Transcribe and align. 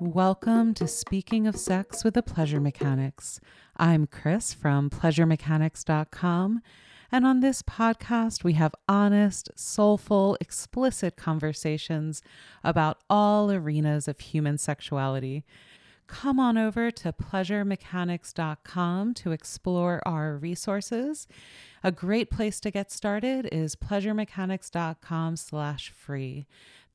Welcome 0.00 0.74
to 0.74 0.88
Speaking 0.88 1.46
of 1.46 1.56
Sex 1.56 2.02
with 2.02 2.14
the 2.14 2.22
Pleasure 2.22 2.60
Mechanics. 2.60 3.40
I'm 3.76 4.08
Chris 4.08 4.52
from 4.52 4.90
pleasuremechanics.com. 4.90 6.60
And 7.12 7.26
on 7.26 7.38
this 7.40 7.62
podcast, 7.62 8.42
we 8.42 8.54
have 8.54 8.74
honest, 8.88 9.50
soulful, 9.54 10.36
explicit 10.40 11.14
conversations 11.16 12.22
about 12.64 12.98
all 13.08 13.52
arenas 13.52 14.08
of 14.08 14.18
human 14.18 14.58
sexuality. 14.58 15.44
Come 16.06 16.38
on 16.40 16.58
over 16.58 16.90
to 16.90 17.12
pleasuremechanics.com 17.12 19.14
to 19.14 19.32
explore 19.32 20.02
our 20.04 20.36
resources. 20.36 21.26
A 21.82 21.90
great 21.92 22.30
place 22.30 22.60
to 22.60 22.70
get 22.70 22.90
started 22.90 23.48
is 23.52 23.76
pleasuremechanics.com 23.76 25.36
slash 25.36 25.90
free. 25.90 26.46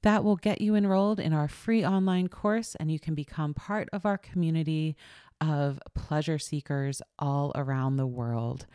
That 0.02 0.24
will 0.24 0.38
get 0.38 0.62
you 0.62 0.76
enrolled 0.76 1.20
in 1.20 1.34
our 1.34 1.50
free 1.50 1.86
online 1.86 2.30
course, 2.30 2.76
and 2.76 2.90
you 2.90 3.00
can 3.00 3.16
become 3.16 3.54
part 3.54 3.90
of 3.92 4.06
our 4.06 4.18
community 4.18 4.96
of 5.42 5.80
pleasure 5.94 6.40
seekers 6.40 7.02
all 7.18 7.52
around 7.56 7.98
the 7.98 8.08
world. 8.08 8.66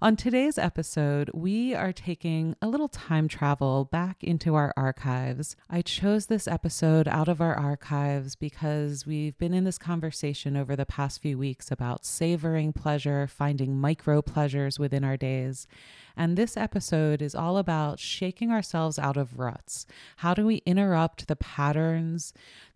On 0.00 0.16
today's 0.16 0.58
episode, 0.58 1.30
we 1.32 1.76
are 1.76 1.92
taking 1.92 2.56
a 2.60 2.66
little 2.66 2.88
time 2.88 3.28
travel 3.28 3.84
back 3.84 4.24
into 4.24 4.56
our 4.56 4.74
archives. 4.76 5.54
I 5.70 5.82
chose 5.82 6.26
this 6.26 6.48
episode 6.48 7.06
out 7.06 7.28
of 7.28 7.40
our 7.40 7.54
archives 7.54 8.34
because 8.34 9.06
we've 9.06 9.38
been 9.38 9.54
in 9.54 9.62
this 9.62 9.78
conversation 9.78 10.56
over 10.56 10.74
the 10.74 10.86
past 10.86 11.22
few 11.22 11.38
weeks 11.38 11.70
about 11.70 12.04
savoring 12.04 12.72
pleasure, 12.72 13.28
finding 13.28 13.80
micro 13.80 14.22
pleasures 14.22 14.76
within 14.76 15.04
our 15.04 15.16
days. 15.16 15.68
And 16.16 16.36
this 16.36 16.56
episode 16.56 17.22
is 17.22 17.34
all 17.34 17.56
about 17.56 17.98
shaking 17.98 18.50
ourselves 18.50 18.98
out 18.98 19.16
of 19.16 19.38
ruts. 19.38 19.86
How 20.16 20.34
do 20.34 20.46
we 20.46 20.56
interrupt 20.66 21.28
the 21.28 21.36
patterns, 21.36 22.32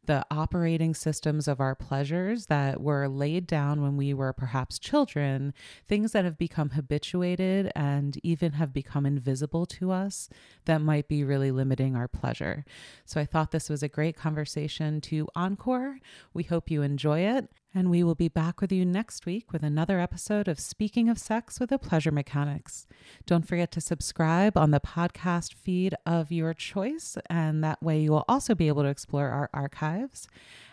the 0.07 0.25
operating 0.31 0.95
systems 0.95 1.49
of 1.49 1.61
our 1.61 1.75
pleasures 1.75 2.47
that 2.47 2.81
were 2.81 3.09
laid 3.09 3.47
down 3.47 3.83
when 3.83 3.97
we 3.97 4.15
were 4.15 4.33
perhaps 4.33 4.79
children, 4.79 5.53
things 5.89 6.13
that 6.13 6.25
have 6.25 6.39
become 6.39 6.71
habituated 6.71 7.71
and 7.75 8.19
even 8.23 8.53
have 8.53 8.73
become 8.73 9.05
invisible 9.05 9.67
to 9.67 9.91
us 9.91 10.29
that 10.65 10.81
might 10.81 11.09
be 11.09 11.25
really 11.25 11.51
limiting 11.51 11.97
our 11.97 12.09
pleasure. 12.09 12.65
So 13.05 13.21
I 13.21 13.25
thought 13.25 13.51
this 13.51 13.69
was 13.69 13.83
a 13.83 13.89
great 13.89 14.17
conversation 14.17 15.01
to 15.03 15.29
encore. 15.35 15.99
We 16.33 16.45
hope 16.45 16.71
you 16.71 16.83
enjoy 16.83 17.21
it. 17.21 17.49
And 17.77 17.91
we 17.91 18.03
will 18.03 18.15
be 18.15 18.29
back 18.29 18.63
with 18.63 18.73
you 18.73 18.87
next 18.87 19.27
week 19.27 19.53
with 19.53 19.63
another 19.63 20.01
episode 20.01 20.49
of 20.49 20.59
Speaking 20.59 21.11
of 21.11 21.19
Sex 21.19 21.61
with 21.61 21.69
the 21.69 21.79
Pleasure 21.79 22.11
Mechanics. 22.11 22.87
Don't 23.27 23.47
forget 23.47 23.71
to 23.73 23.83
subscribe 23.83 24.57
on 24.57 24.71
the 24.71 24.81
podcast 24.81 25.53
feed 25.53 25.95
of 26.07 26.33
your 26.33 26.55
choice, 26.55 27.19
and 27.29 27.63
that 27.63 27.83
way 27.83 28.01
you 28.01 28.13
will 28.13 28.25
also 28.31 28.55
be 28.55 28.69
able 28.69 28.83
to 28.85 28.89
explore 28.89 29.29
our 29.29 29.51
archives. 29.53 30.27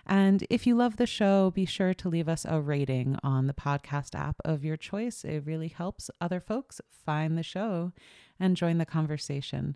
And 0.07 0.47
if 0.49 0.65
you 0.65 0.75
love 0.75 0.95
the 0.95 1.05
show, 1.05 1.51
be 1.51 1.65
sure 1.65 1.93
to 1.93 2.07
leave 2.07 2.29
us 2.29 2.45
a 2.47 2.61
rating 2.61 3.17
on 3.21 3.47
the 3.47 3.53
podcast 3.53 4.15
app 4.17 4.37
of 4.45 4.63
your 4.63 4.77
choice. 4.77 5.25
It 5.25 5.43
really 5.45 5.67
helps 5.67 6.09
other 6.21 6.39
folks 6.39 6.79
find 6.89 7.37
the 7.37 7.43
show 7.43 7.91
and 8.39 8.55
join 8.55 8.77
the 8.77 8.85
conversation. 8.85 9.75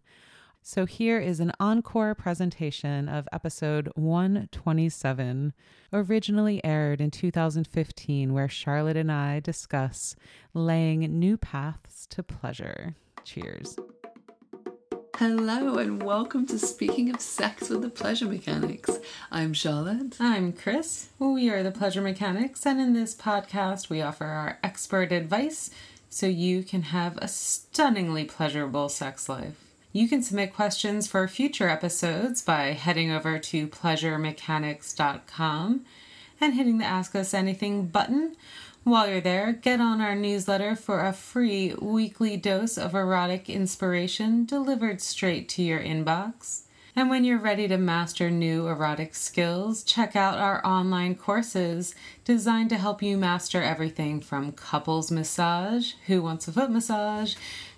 So 0.69 0.85
here 0.85 1.17
is 1.17 1.39
an 1.39 1.53
encore 1.61 2.13
presentation 2.13 3.07
of 3.07 3.25
episode 3.31 3.89
127, 3.95 5.53
originally 5.93 6.61
aired 6.65 6.99
in 6.99 7.09
2015, 7.09 8.33
where 8.33 8.49
Charlotte 8.49 8.97
and 8.97 9.09
I 9.09 9.39
discuss 9.39 10.17
laying 10.53 10.99
new 11.17 11.37
paths 11.37 12.05
to 12.07 12.21
pleasure. 12.21 12.95
Cheers. 13.23 13.79
Hello 15.15 15.77
and 15.77 16.03
welcome 16.03 16.45
to 16.47 16.59
Speaking 16.59 17.15
of 17.15 17.21
Sex 17.21 17.69
with 17.69 17.81
the 17.81 17.89
Pleasure 17.89 18.25
Mechanics. 18.25 18.99
I'm 19.31 19.53
Charlotte. 19.53 20.17
I'm 20.19 20.51
Chris. 20.51 21.07
We 21.17 21.49
are 21.49 21.63
the 21.63 21.71
Pleasure 21.71 22.01
Mechanics, 22.01 22.65
and 22.65 22.81
in 22.81 22.91
this 22.91 23.15
podcast, 23.15 23.89
we 23.89 24.01
offer 24.01 24.25
our 24.25 24.59
expert 24.61 25.13
advice 25.13 25.69
so 26.09 26.25
you 26.25 26.61
can 26.61 26.81
have 26.81 27.17
a 27.19 27.29
stunningly 27.29 28.25
pleasurable 28.25 28.89
sex 28.89 29.29
life. 29.29 29.66
You 29.93 30.09
can 30.09 30.21
submit 30.21 30.53
questions 30.53 31.07
for 31.07 31.25
future 31.27 31.69
episodes 31.69 32.41
by 32.41 32.73
heading 32.73 33.09
over 33.09 33.39
to 33.39 33.67
pleasuremechanics.com 33.67 35.85
and 36.39 36.53
hitting 36.53 36.77
the 36.77 36.85
Ask 36.85 37.15
Us 37.15 37.33
Anything 37.33 37.87
button. 37.87 38.35
While 38.83 39.09
you're 39.09 39.21
there, 39.21 39.53
get 39.53 39.81
on 39.81 40.01
our 40.01 40.13
newsletter 40.13 40.75
for 40.75 41.05
a 41.05 41.13
free 41.13 41.73
weekly 41.73 42.37
dose 42.37 42.77
of 42.77 42.93
erotic 42.93 43.49
inspiration 43.49 44.45
delivered 44.45 45.01
straight 45.01 45.49
to 45.49 45.63
your 45.63 45.79
inbox. 45.79 46.61
And 46.95 47.09
when 47.09 47.23
you're 47.23 47.37
ready 47.37 47.67
to 47.67 47.77
master 47.77 48.31
new 48.31 48.67
erotic 48.67 49.13
skills, 49.13 49.83
check 49.83 50.15
out 50.15 50.37
our 50.37 50.65
online 50.65 51.15
courses 51.15 51.93
designed 52.25 52.69
to 52.69 52.77
help 52.77 53.03
you 53.03 53.17
master 53.17 53.61
everything 53.61 54.19
from 54.19 54.51
couples 54.51 55.11
massage, 55.11 55.93
who 56.07 56.21
wants 56.21 56.47
a 56.47 56.51
foot 56.51 56.71
massage, 56.71 57.35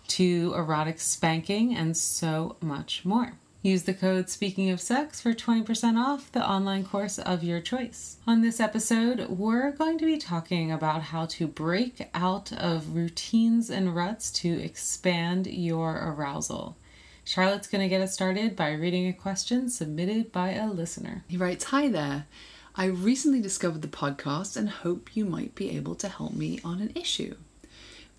to 0.09 0.53
erotic 0.55 0.99
spanking, 0.99 1.75
and 1.75 1.95
so 1.95 2.57
much 2.61 3.05
more. 3.05 3.33
Use 3.61 3.83
the 3.83 3.93
code 3.93 4.29
Speaking 4.29 4.69
of 4.69 4.79
Sex 4.79 5.19
for 5.19 5.33
20% 5.33 5.97
off 5.97 6.31
the 6.31 6.49
online 6.49 6.85
course 6.85 7.19
of 7.19 7.43
your 7.43 7.59
choice. 7.59 8.15
On 8.25 8.41
this 8.41 8.61
episode, 8.61 9.27
we're 9.27 9.71
going 9.71 9.97
to 9.97 10.05
be 10.05 10.17
talking 10.17 10.71
about 10.71 11.01
how 11.01 11.25
to 11.25 11.45
break 11.45 12.09
out 12.13 12.53
of 12.53 12.95
routines 12.95 13.69
and 13.69 13.93
ruts 13.93 14.31
to 14.31 14.49
expand 14.49 15.45
your 15.45 15.91
arousal. 15.91 16.77
Charlotte's 17.25 17.67
going 17.67 17.83
to 17.83 17.89
get 17.89 18.01
us 18.01 18.13
started 18.13 18.55
by 18.55 18.71
reading 18.71 19.07
a 19.07 19.13
question 19.13 19.69
submitted 19.69 20.31
by 20.31 20.53
a 20.53 20.71
listener. 20.71 21.25
He 21.27 21.35
writes 21.35 21.65
Hi 21.65 21.89
there. 21.89 22.27
I 22.75 22.85
recently 22.85 23.41
discovered 23.41 23.81
the 23.81 23.89
podcast 23.89 24.55
and 24.55 24.69
hope 24.69 25.17
you 25.17 25.25
might 25.25 25.53
be 25.53 25.75
able 25.75 25.95
to 25.95 26.07
help 26.07 26.33
me 26.33 26.61
on 26.63 26.79
an 26.79 26.93
issue. 26.95 27.35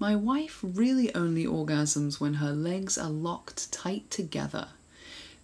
My 0.01 0.17
wife 0.17 0.61
really 0.63 1.15
only 1.15 1.45
orgasms 1.45 2.19
when 2.19 2.35
her 2.35 2.53
legs 2.53 2.97
are 2.97 3.11
locked 3.11 3.71
tight 3.71 4.11
together. 4.11 4.69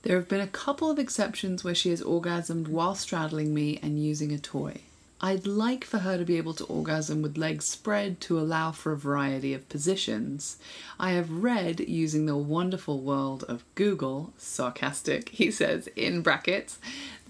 There 0.00 0.17
have 0.17 0.31
been 0.31 0.41
a 0.41 0.47
couple 0.47 0.91
of 0.91 0.99
exceptions 0.99 1.62
where 1.62 1.75
she 1.75 1.91
has 1.91 2.00
orgasmed 2.00 2.67
while 2.67 2.94
straddling 2.94 3.53
me 3.53 3.78
and 3.83 4.03
using 4.03 4.33
a 4.33 4.39
toy. 4.39 4.81
I'd 5.21 5.47
like 5.47 5.84
for 5.84 5.99
her 5.99 6.17
to 6.17 6.25
be 6.25 6.39
able 6.39 6.55
to 6.55 6.65
orgasm 6.65 7.21
with 7.21 7.37
legs 7.37 7.67
spread 7.67 8.19
to 8.22 8.41
allow 8.41 8.72
for 8.72 8.93
a 8.93 8.97
variety 8.97 9.53
of 9.53 9.69
positions. 9.69 10.56
I 10.99 11.11
have 11.11 11.31
read 11.31 11.81
using 11.81 12.25
the 12.25 12.34
wonderful 12.34 13.00
world 13.00 13.44
of 13.44 13.62
Google, 13.75 14.33
sarcastic, 14.38 15.28
he 15.34 15.50
says 15.50 15.87
in 15.97 16.23
brackets, 16.23 16.78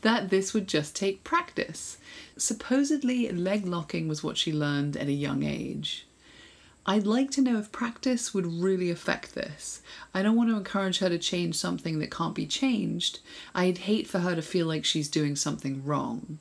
that 0.02 0.30
this 0.30 0.54
would 0.54 0.68
just 0.68 0.94
take 0.94 1.24
practice. 1.24 1.96
Supposedly, 2.36 3.28
leg 3.32 3.66
locking 3.66 4.06
was 4.06 4.22
what 4.22 4.36
she 4.36 4.52
learned 4.52 4.96
at 4.96 5.08
a 5.08 5.12
young 5.12 5.42
age. 5.42 6.06
I'd 6.88 7.06
like 7.06 7.32
to 7.32 7.42
know 7.42 7.58
if 7.58 7.72
practice 7.72 8.32
would 8.32 8.46
really 8.46 8.90
affect 8.90 9.34
this. 9.34 9.82
I 10.14 10.22
don't 10.22 10.36
want 10.36 10.50
to 10.50 10.56
encourage 10.56 11.00
her 11.00 11.08
to 11.08 11.18
change 11.18 11.56
something 11.56 11.98
that 11.98 12.12
can't 12.12 12.34
be 12.34 12.46
changed. 12.46 13.18
I'd 13.56 13.78
hate 13.78 14.06
for 14.06 14.20
her 14.20 14.36
to 14.36 14.42
feel 14.42 14.66
like 14.66 14.84
she's 14.84 15.08
doing 15.08 15.34
something 15.34 15.84
wrong. 15.84 16.38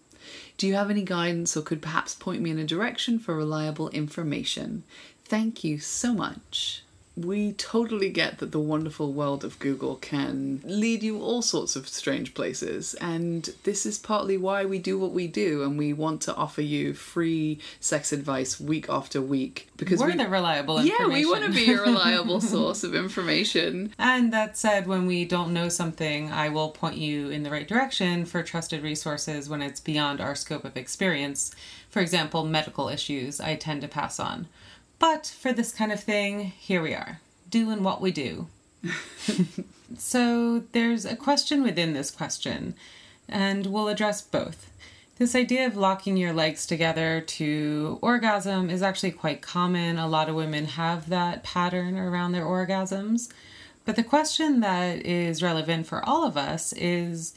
Do 0.57 0.67
you 0.67 0.75
have 0.75 0.91
any 0.91 1.03
guidance 1.03 1.57
or 1.57 1.63
could 1.63 1.81
perhaps 1.81 2.13
point 2.13 2.41
me 2.41 2.51
in 2.51 2.59
a 2.59 2.63
direction 2.63 3.17
for 3.17 3.35
reliable 3.35 3.89
information? 3.89 4.83
Thank 5.23 5.63
you 5.63 5.79
so 5.79 6.13
much 6.13 6.84
we 7.17 7.53
totally 7.53 8.09
get 8.09 8.39
that 8.39 8.51
the 8.51 8.59
wonderful 8.59 9.13
world 9.13 9.43
of 9.43 9.57
Google 9.59 9.95
can 9.95 10.61
lead 10.65 11.01
you 11.01 11.21
all 11.21 11.41
sorts 11.41 11.75
of 11.75 11.87
strange 11.87 12.33
places. 12.33 12.93
And 12.95 13.49
this 13.63 13.85
is 13.85 13.97
partly 13.97 14.37
why 14.37 14.65
we 14.65 14.79
do 14.79 14.99
what 14.99 15.11
we 15.11 15.27
do. 15.27 15.63
And 15.63 15.77
we 15.77 15.93
want 15.93 16.21
to 16.23 16.35
offer 16.35 16.61
you 16.61 16.93
free 16.93 17.59
sex 17.79 18.11
advice 18.11 18.59
week 18.59 18.87
after 18.89 19.21
week. 19.21 19.69
Because 19.77 20.01
we're 20.01 20.11
we, 20.11 20.17
the 20.17 20.27
reliable 20.27 20.83
Yeah, 20.83 21.07
we 21.07 21.25
want 21.25 21.45
to 21.45 21.51
be 21.51 21.71
a 21.71 21.81
reliable 21.81 22.41
source 22.55 22.83
of 22.83 22.93
information. 22.93 23.93
And 23.97 24.33
that 24.33 24.57
said, 24.57 24.85
when 24.85 25.05
we 25.05 25.23
don't 25.23 25.53
know 25.53 25.69
something, 25.69 26.31
I 26.31 26.49
will 26.49 26.69
point 26.69 26.97
you 26.97 27.29
in 27.29 27.43
the 27.43 27.51
right 27.51 27.67
direction 27.67 28.25
for 28.25 28.43
trusted 28.43 28.83
resources 28.83 29.47
when 29.47 29.61
it's 29.61 29.79
beyond 29.79 30.19
our 30.19 30.35
scope 30.35 30.65
of 30.65 30.75
experience. 30.75 31.55
For 31.89 32.01
example, 32.01 32.43
medical 32.43 32.89
issues 32.89 33.39
I 33.39 33.55
tend 33.55 33.81
to 33.81 33.87
pass 33.87 34.19
on. 34.19 34.47
But 34.99 35.27
for 35.39 35.53
this 35.53 35.71
kind 35.71 35.91
of 35.91 35.99
thing, 36.01 36.39
here 36.39 36.81
we 36.81 36.93
are, 36.93 37.19
doing 37.49 37.83
what 37.83 38.01
we 38.01 38.11
do. 38.11 38.47
so 39.97 40.63
there's 40.71 41.05
a 41.05 41.15
question 41.15 41.63
within 41.63 41.93
this 41.93 42.11
question, 42.11 42.75
and 43.27 43.65
we'll 43.67 43.87
address 43.87 44.21
both. 44.21 44.71
This 45.17 45.35
idea 45.35 45.65
of 45.65 45.77
locking 45.77 46.17
your 46.17 46.33
legs 46.33 46.65
together 46.65 47.21
to 47.21 47.99
orgasm 48.01 48.69
is 48.69 48.81
actually 48.81 49.11
quite 49.11 49.41
common. 49.41 49.97
A 49.97 50.07
lot 50.07 50.27
of 50.27 50.35
women 50.35 50.65
have 50.65 51.07
that 51.09 51.41
pattern 51.41 51.97
around 51.97 52.33
their 52.33 52.43
orgasms. 52.43 53.29
But 53.85 53.95
the 53.95 54.03
question 54.03 54.59
that 54.59 55.05
is 55.05 55.41
relevant 55.41 55.87
for 55.87 56.03
all 56.03 56.25
of 56.25 56.35
us 56.35 56.73
is 56.73 57.33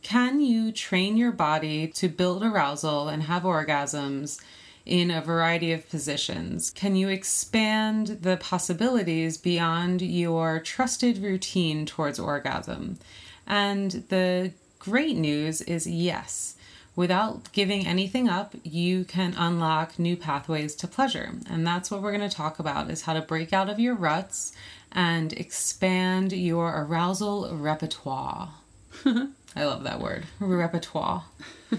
can 0.00 0.40
you 0.40 0.72
train 0.72 1.16
your 1.16 1.32
body 1.32 1.88
to 1.88 2.08
build 2.08 2.42
arousal 2.42 3.08
and 3.08 3.24
have 3.24 3.42
orgasms 3.42 4.40
in 4.88 5.10
a 5.10 5.20
variety 5.20 5.72
of 5.72 5.88
positions? 5.88 6.70
Can 6.70 6.96
you 6.96 7.08
expand 7.08 8.18
the 8.22 8.36
possibilities 8.38 9.36
beyond 9.36 10.02
your 10.02 10.58
trusted 10.60 11.18
routine 11.18 11.86
towards 11.86 12.18
orgasm? 12.18 12.98
And 13.46 14.04
the 14.08 14.52
great 14.78 15.16
news 15.16 15.60
is 15.62 15.86
yes. 15.86 16.54
without 16.96 17.52
giving 17.52 17.86
anything 17.86 18.28
up, 18.28 18.56
you 18.64 19.04
can 19.04 19.32
unlock 19.38 20.00
new 20.00 20.16
pathways 20.16 20.74
to 20.74 20.88
pleasure. 20.88 21.32
And 21.48 21.64
that's 21.64 21.92
what 21.92 22.02
we're 22.02 22.16
going 22.16 22.28
to 22.28 22.36
talk 22.36 22.58
about 22.58 22.90
is 22.90 23.02
how 23.02 23.12
to 23.12 23.20
break 23.20 23.52
out 23.52 23.70
of 23.70 23.78
your 23.78 23.94
ruts 23.94 24.52
and 24.90 25.32
expand 25.34 26.32
your 26.32 26.72
arousal 26.74 27.54
repertoire. 27.54 28.50
I 29.04 29.64
love 29.64 29.84
that 29.84 30.00
word, 30.00 30.24
repertoire. 30.40 31.24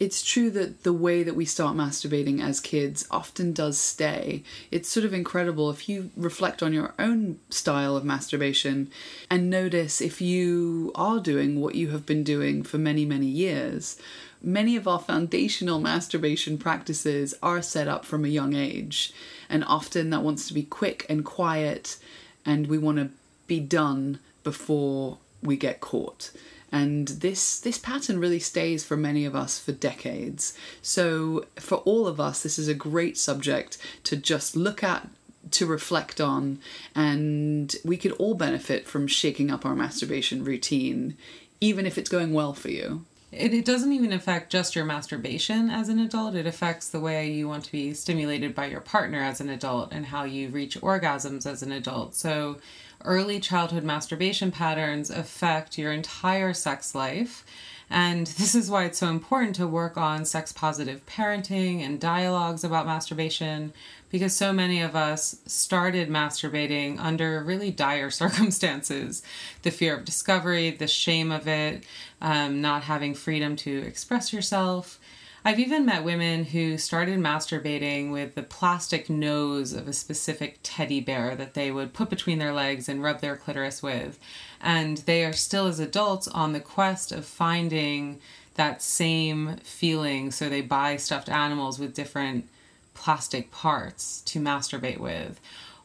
it's 0.00 0.22
true 0.22 0.50
that 0.50 0.82
the 0.82 0.94
way 0.94 1.22
that 1.22 1.36
we 1.36 1.44
start 1.44 1.76
masturbating 1.76 2.42
as 2.42 2.58
kids 2.58 3.06
often 3.10 3.52
does 3.52 3.78
stay. 3.78 4.42
It's 4.70 4.88
sort 4.88 5.04
of 5.04 5.12
incredible 5.12 5.68
if 5.68 5.90
you 5.90 6.10
reflect 6.16 6.62
on 6.62 6.72
your 6.72 6.94
own 6.98 7.38
style 7.50 7.96
of 7.96 8.04
masturbation 8.04 8.90
and 9.28 9.50
notice 9.50 10.00
if 10.00 10.22
you 10.22 10.90
are 10.94 11.20
doing 11.20 11.60
what 11.60 11.74
you 11.74 11.90
have 11.90 12.06
been 12.06 12.24
doing 12.24 12.62
for 12.62 12.78
many, 12.78 13.04
many 13.04 13.26
years. 13.26 14.00
Many 14.42 14.74
of 14.74 14.88
our 14.88 14.98
foundational 14.98 15.80
masturbation 15.80 16.56
practices 16.56 17.34
are 17.42 17.60
set 17.60 17.86
up 17.86 18.06
from 18.06 18.24
a 18.24 18.28
young 18.28 18.54
age, 18.54 19.12
and 19.50 19.62
often 19.64 20.08
that 20.10 20.22
wants 20.22 20.48
to 20.48 20.54
be 20.54 20.62
quick 20.62 21.04
and 21.10 21.26
quiet, 21.26 21.98
and 22.46 22.66
we 22.66 22.78
want 22.78 22.96
to 22.96 23.10
be 23.46 23.60
done 23.60 24.18
before 24.42 25.18
we 25.42 25.58
get 25.58 25.82
caught 25.82 26.30
and 26.72 27.08
this 27.08 27.58
this 27.58 27.78
pattern 27.78 28.18
really 28.18 28.38
stays 28.38 28.84
for 28.84 28.96
many 28.96 29.24
of 29.24 29.34
us 29.34 29.58
for 29.58 29.72
decades. 29.72 30.56
So 30.82 31.46
for 31.56 31.78
all 31.78 32.06
of 32.06 32.20
us 32.20 32.42
this 32.42 32.58
is 32.58 32.68
a 32.68 32.74
great 32.74 33.18
subject 33.18 33.78
to 34.04 34.16
just 34.16 34.56
look 34.56 34.82
at 34.82 35.08
to 35.52 35.66
reflect 35.66 36.20
on 36.20 36.58
and 36.94 37.74
we 37.84 37.96
could 37.96 38.12
all 38.12 38.34
benefit 38.34 38.86
from 38.86 39.06
shaking 39.06 39.50
up 39.50 39.64
our 39.64 39.74
masturbation 39.74 40.44
routine 40.44 41.16
even 41.60 41.86
if 41.86 41.98
it's 41.98 42.10
going 42.10 42.32
well 42.32 42.52
for 42.52 42.70
you 42.70 43.04
it, 43.32 43.54
it 43.54 43.64
doesn't 43.64 43.92
even 43.92 44.12
affect 44.12 44.50
just 44.50 44.74
your 44.74 44.84
masturbation 44.84 45.70
as 45.70 45.88
an 45.88 45.98
adult. 45.98 46.34
It 46.34 46.46
affects 46.46 46.88
the 46.88 47.00
way 47.00 47.30
you 47.30 47.48
want 47.48 47.64
to 47.64 47.72
be 47.72 47.94
stimulated 47.94 48.54
by 48.54 48.66
your 48.66 48.80
partner 48.80 49.22
as 49.22 49.40
an 49.40 49.48
adult 49.48 49.92
and 49.92 50.06
how 50.06 50.24
you 50.24 50.48
reach 50.48 50.80
orgasms 50.80 51.46
as 51.46 51.62
an 51.62 51.70
adult. 51.70 52.14
So 52.14 52.58
early 53.04 53.40
childhood 53.40 53.84
masturbation 53.84 54.50
patterns 54.50 55.10
affect 55.10 55.78
your 55.78 55.92
entire 55.92 56.52
sex 56.52 56.94
life. 56.94 57.44
And 57.88 58.26
this 58.38 58.54
is 58.54 58.70
why 58.70 58.84
it's 58.84 58.98
so 58.98 59.08
important 59.08 59.56
to 59.56 59.66
work 59.66 59.96
on 59.96 60.24
sex 60.24 60.52
positive 60.52 61.04
parenting 61.06 61.84
and 61.84 62.00
dialogues 62.00 62.64
about 62.64 62.86
masturbation 62.86 63.72
because 64.10 64.34
so 64.34 64.52
many 64.52 64.80
of 64.80 64.96
us 64.96 65.36
started 65.46 66.08
masturbating 66.08 66.98
under 66.98 67.42
really 67.42 67.70
dire 67.70 68.10
circumstances 68.10 69.22
the 69.62 69.70
fear 69.70 69.96
of 69.96 70.04
discovery, 70.04 70.70
the 70.70 70.86
shame 70.86 71.30
of 71.30 71.46
it, 71.48 71.84
um, 72.20 72.60
not 72.60 72.82
having 72.84 73.14
freedom 73.14 73.56
to 73.56 73.78
express 73.78 74.32
yourself. 74.32 74.98
I've 75.42 75.58
even 75.58 75.86
met 75.86 76.04
women 76.04 76.44
who 76.44 76.76
started 76.76 77.18
masturbating 77.18 78.12
with 78.12 78.34
the 78.34 78.42
plastic 78.42 79.08
nose 79.08 79.72
of 79.72 79.88
a 79.88 79.92
specific 79.94 80.58
teddy 80.62 81.00
bear 81.00 81.34
that 81.34 81.54
they 81.54 81.70
would 81.70 81.94
put 81.94 82.10
between 82.10 82.38
their 82.38 82.52
legs 82.52 82.90
and 82.90 83.02
rub 83.02 83.20
their 83.20 83.36
clitoris 83.36 83.82
with. 83.82 84.18
And 84.60 84.98
they 84.98 85.24
are 85.24 85.32
still, 85.32 85.66
as 85.66 85.80
adults, 85.80 86.28
on 86.28 86.52
the 86.52 86.60
quest 86.60 87.10
of 87.10 87.24
finding 87.24 88.20
that 88.56 88.82
same 88.82 89.56
feeling. 89.62 90.30
So 90.30 90.50
they 90.50 90.60
buy 90.60 90.96
stuffed 90.96 91.30
animals 91.30 91.78
with 91.78 91.94
different 91.94 92.46
plastic 92.94 93.50
parts 93.50 94.20
to 94.22 94.40
masturbate 94.40 94.98
with 94.98 95.40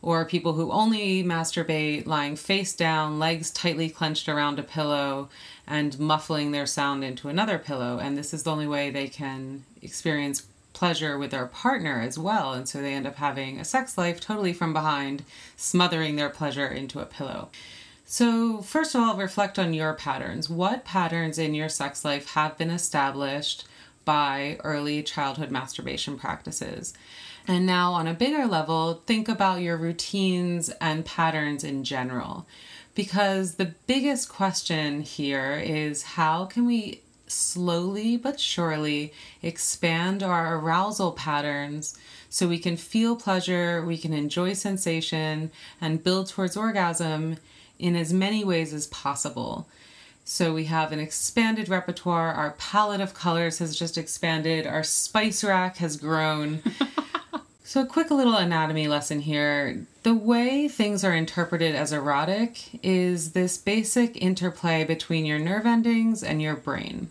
or 0.06 0.24
people 0.24 0.54
who 0.54 0.72
only 0.72 1.24
masturbate 1.24 2.06
lying 2.06 2.36
face 2.36 2.76
down, 2.76 3.18
legs 3.18 3.50
tightly 3.50 3.90
clenched 3.90 4.30
around 4.30 4.60
a 4.60 4.64
pillow, 4.64 5.30
and 5.66 5.98
muffling 5.98 6.52
their 6.52 6.68
sound 6.68 7.04
into 7.04 7.28
another 7.28 7.58
pillow. 7.58 7.98
And 7.98 8.16
this 8.16 8.32
is 8.32 8.44
the 8.44 8.52
only 8.52 8.68
way 8.68 8.92
they 8.92 9.08
can 9.08 9.64
experience 9.82 10.46
pleasure 10.74 11.18
with 11.18 11.32
their 11.32 11.48
partner 11.48 12.02
as 12.02 12.20
well. 12.20 12.54
And 12.54 12.70
so 12.70 12.84
they 12.84 12.94
end 12.94 13.08
up 13.08 13.16
having 13.16 13.60
a 13.60 13.66
sex 13.66 13.98
life 13.98 14.22
totally 14.22 14.54
from 14.54 14.74
behind, 14.74 15.24
smothering 15.58 16.18
their 16.18 16.30
pleasure 16.30 16.68
into 16.68 17.00
a 17.00 17.06
pillow. 17.06 17.50
So, 18.06 18.62
first 18.62 18.94
of 18.94 19.02
all, 19.02 19.18
reflect 19.18 19.58
on 19.58 19.74
your 19.74 19.96
patterns. 19.96 20.48
What 20.48 20.86
patterns 20.86 21.40
in 21.40 21.56
your 21.56 21.70
sex 21.70 22.06
life 22.06 22.34
have 22.34 22.60
been 22.60 22.70
established 22.70 23.66
by 24.06 24.58
early 24.64 25.04
childhood 25.04 25.52
masturbation 25.52 26.18
practices? 26.18 26.94
And 27.48 27.66
now, 27.66 27.94
on 27.94 28.08
a 28.08 28.14
bigger 28.14 28.48
level, 28.48 29.02
think 29.06 29.28
about 29.30 29.62
your 29.62 29.78
routines 29.78 30.70
and 30.82 31.06
patterns 31.06 31.64
in 31.64 31.84
general. 31.84 32.48
Because 32.96 33.56
the 33.56 33.74
biggest 33.88 34.30
question 34.30 35.02
here 35.02 35.62
is 35.64 36.04
how 36.04 36.46
can 36.46 36.66
we 36.66 37.02
slowly 37.28 38.18
but 38.18 38.40
surely 38.40 39.14
expand 39.42 40.24
our 40.24 40.58
arousal 40.58 41.12
patterns 41.12 41.98
so 42.30 42.48
we 42.48 42.60
can 42.60 42.78
feel 42.78 43.16
pleasure, 43.16 43.84
we 43.86 43.98
can 43.98 44.14
enjoy 44.14 44.54
sensation, 44.54 45.52
and 45.82 46.04
build 46.04 46.28
towards 46.28 46.58
orgasm 46.58 47.38
in 47.80 47.96
as 47.96 48.14
many 48.14 48.44
ways 48.44 48.74
as 48.74 48.88
possible. 48.88 49.68
So 50.26 50.54
we 50.54 50.66
have 50.66 50.92
an 50.92 51.00
expanded 51.00 51.70
repertoire, 51.70 52.34
our 52.34 52.52
palette 52.58 53.00
of 53.00 53.14
colors 53.14 53.60
has 53.60 53.78
just 53.78 53.98
expanded, 53.98 54.66
our 54.68 54.84
spice 54.84 55.44
rack 55.44 55.78
has 55.78 55.98
grown. 55.98 56.62
So, 57.68 57.82
a 57.82 57.86
quick 57.88 58.12
little 58.12 58.38
anatomy 58.38 58.88
lesson 58.88 59.22
here. 59.22 59.88
The 60.04 60.14
way 60.14 60.68
things 60.68 61.04
are 61.04 61.16
interpreted 61.16 61.74
as 61.74 61.92
erotic 61.92 62.80
is 62.84 63.32
this 63.32 63.58
basic 63.58 64.22
interplay 64.22 64.84
between 64.84 65.26
your 65.26 65.40
nerve 65.40 65.66
endings 65.66 66.22
and 66.22 66.40
your 66.40 66.56
brain. 66.56 67.10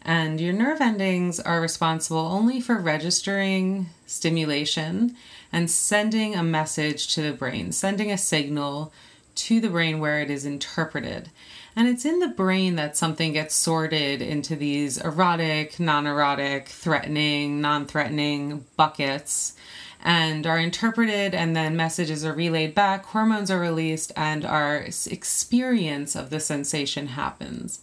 And 0.00 0.40
your 0.40 0.54
nerve 0.54 0.80
endings 0.80 1.38
are 1.38 1.60
responsible 1.60 2.18
only 2.18 2.62
for 2.62 2.76
registering 2.76 3.90
stimulation 4.06 5.16
and 5.52 5.70
sending 5.70 6.34
a 6.34 6.42
message 6.42 7.14
to 7.14 7.20
the 7.20 7.32
brain, 7.34 7.70
sending 7.70 8.10
a 8.10 8.16
signal 8.16 8.94
to 9.34 9.60
the 9.60 9.68
brain 9.68 10.00
where 10.00 10.22
it 10.22 10.30
is 10.30 10.46
interpreted. 10.46 11.28
And 11.76 11.88
it's 11.88 12.04
in 12.04 12.18
the 12.18 12.28
brain 12.28 12.76
that 12.76 12.96
something 12.96 13.32
gets 13.32 13.54
sorted 13.54 14.20
into 14.20 14.56
these 14.56 14.98
erotic, 14.98 15.78
non 15.78 16.06
erotic, 16.06 16.68
threatening, 16.68 17.60
non 17.60 17.86
threatening 17.86 18.66
buckets 18.76 19.54
and 20.02 20.46
are 20.46 20.58
interpreted, 20.58 21.34
and 21.34 21.54
then 21.54 21.76
messages 21.76 22.24
are 22.24 22.32
relayed 22.32 22.74
back, 22.74 23.04
hormones 23.06 23.50
are 23.50 23.60
released, 23.60 24.12
and 24.16 24.44
our 24.44 24.86
experience 25.06 26.16
of 26.16 26.30
the 26.30 26.40
sensation 26.40 27.08
happens. 27.08 27.80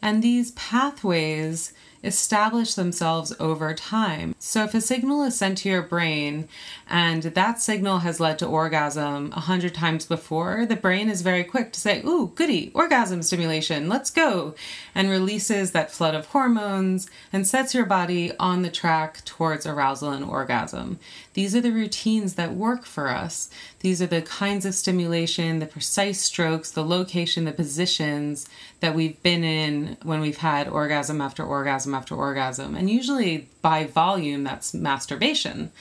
And 0.00 0.22
these 0.22 0.50
pathways 0.52 1.72
establish 2.04 2.74
themselves 2.74 3.32
over 3.38 3.74
time. 3.74 4.34
So, 4.38 4.64
if 4.64 4.74
a 4.74 4.80
signal 4.80 5.22
is 5.22 5.36
sent 5.36 5.58
to 5.58 5.68
your 5.68 5.82
brain 5.82 6.48
and 6.88 7.22
that 7.22 7.60
signal 7.60 8.00
has 8.00 8.20
led 8.20 8.38
to 8.40 8.46
orgasm 8.46 9.32
a 9.34 9.40
hundred 9.40 9.74
times 9.74 10.06
before, 10.06 10.66
the 10.66 10.76
brain 10.76 11.08
is 11.08 11.22
very 11.22 11.44
quick 11.44 11.72
to 11.72 11.80
say, 11.80 12.02
Ooh, 12.04 12.32
goody, 12.34 12.70
orgasm 12.74 13.22
stimulation, 13.22 13.88
let's 13.88 14.10
go, 14.10 14.54
and 14.94 15.10
releases 15.10 15.72
that 15.72 15.90
flood 15.90 16.14
of 16.14 16.26
hormones 16.26 17.08
and 17.32 17.46
sets 17.46 17.74
your 17.74 17.86
body 17.86 18.32
on 18.38 18.62
the 18.62 18.70
track 18.70 19.24
towards 19.24 19.66
arousal 19.66 20.10
and 20.10 20.24
orgasm. 20.24 20.98
These 21.34 21.56
are 21.56 21.60
the 21.60 21.72
routines 21.72 22.34
that 22.34 22.54
work 22.54 22.84
for 22.84 23.08
us. 23.08 23.48
These 23.80 24.02
are 24.02 24.06
the 24.06 24.22
kinds 24.22 24.66
of 24.66 24.74
stimulation, 24.74 25.58
the 25.58 25.66
precise 25.66 26.20
strokes, 26.20 26.70
the 26.70 26.84
location, 26.84 27.44
the 27.44 27.52
positions 27.52 28.48
that 28.80 28.94
we've 28.94 29.22
been 29.22 29.42
in 29.42 29.96
when 30.02 30.20
we've 30.20 30.38
had 30.38 30.68
orgasm 30.68 31.20
after 31.20 31.42
orgasm 31.42 31.94
after 31.94 32.14
orgasm. 32.14 32.74
And 32.74 32.90
usually 32.90 33.48
by 33.62 33.84
volume, 33.84 34.44
that's 34.44 34.74
masturbation. 34.74 35.72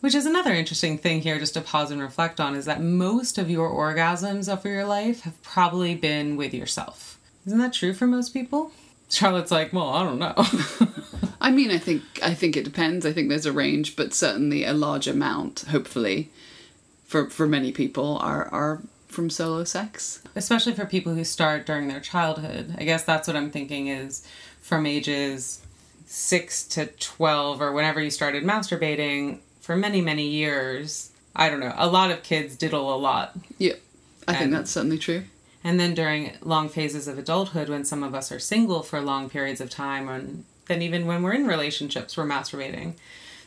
Which 0.00 0.14
is 0.14 0.24
another 0.24 0.54
interesting 0.54 0.96
thing 0.96 1.20
here, 1.20 1.38
just 1.38 1.54
to 1.54 1.60
pause 1.60 1.90
and 1.90 2.00
reflect 2.00 2.40
on, 2.40 2.54
is 2.54 2.64
that 2.64 2.80
most 2.80 3.36
of 3.36 3.50
your 3.50 3.70
orgasms 3.70 4.50
of 4.50 4.64
your 4.64 4.86
life 4.86 5.20
have 5.22 5.40
probably 5.42 5.94
been 5.94 6.36
with 6.36 6.54
yourself. 6.54 7.18
Isn't 7.46 7.58
that 7.58 7.74
true 7.74 7.92
for 7.92 8.06
most 8.06 8.30
people? 8.30 8.72
Charlotte's 9.10 9.50
like, 9.50 9.72
well, 9.72 9.90
I 9.90 10.02
don't 10.02 10.18
know. 10.18 10.34
I 11.40 11.50
mean, 11.50 11.70
I 11.70 11.78
think 11.78 12.02
I 12.22 12.34
think 12.34 12.56
it 12.56 12.64
depends. 12.64 13.06
I 13.06 13.12
think 13.12 13.28
there's 13.28 13.46
a 13.46 13.52
range, 13.52 13.96
but 13.96 14.12
certainly 14.12 14.64
a 14.64 14.74
large 14.74 15.08
amount, 15.08 15.60
hopefully, 15.70 16.30
for 17.06 17.30
for 17.30 17.46
many 17.46 17.72
people 17.72 18.18
are 18.18 18.46
are 18.48 18.82
from 19.08 19.30
solo 19.30 19.64
sex. 19.64 20.22
Especially 20.36 20.72
for 20.72 20.86
people 20.86 21.14
who 21.14 21.24
start 21.24 21.66
during 21.66 21.88
their 21.88 22.00
childhood. 22.00 22.74
I 22.78 22.84
guess 22.84 23.02
that's 23.04 23.26
what 23.26 23.36
I'm 23.36 23.50
thinking 23.50 23.88
is 23.88 24.26
from 24.60 24.86
ages 24.86 25.60
6 26.06 26.64
to 26.68 26.86
12 26.86 27.60
or 27.60 27.72
whenever 27.72 28.00
you 28.00 28.10
started 28.10 28.44
masturbating 28.44 29.38
for 29.60 29.76
many 29.76 30.00
many 30.00 30.26
years. 30.26 31.10
I 31.34 31.48
don't 31.48 31.60
know. 31.60 31.74
A 31.76 31.88
lot 31.88 32.10
of 32.10 32.22
kids 32.22 32.56
diddle 32.56 32.94
a 32.94 32.98
lot. 32.98 33.36
Yeah. 33.58 33.74
I 34.28 34.32
and, 34.32 34.38
think 34.38 34.52
that's 34.52 34.70
certainly 34.70 34.98
true. 34.98 35.24
And 35.62 35.78
then 35.78 35.94
during 35.94 36.32
long 36.42 36.68
phases 36.68 37.08
of 37.08 37.18
adulthood 37.18 37.68
when 37.68 37.84
some 37.84 38.02
of 38.02 38.14
us 38.14 38.30
are 38.30 38.38
single 38.38 38.82
for 38.82 39.00
long 39.00 39.30
periods 39.30 39.60
of 39.60 39.70
time 39.70 40.08
and 40.08 40.44
then 40.70 40.82
even 40.82 41.06
when 41.06 41.22
we're 41.22 41.34
in 41.34 41.46
relationships 41.46 42.16
we're 42.16 42.24
masturbating. 42.24 42.94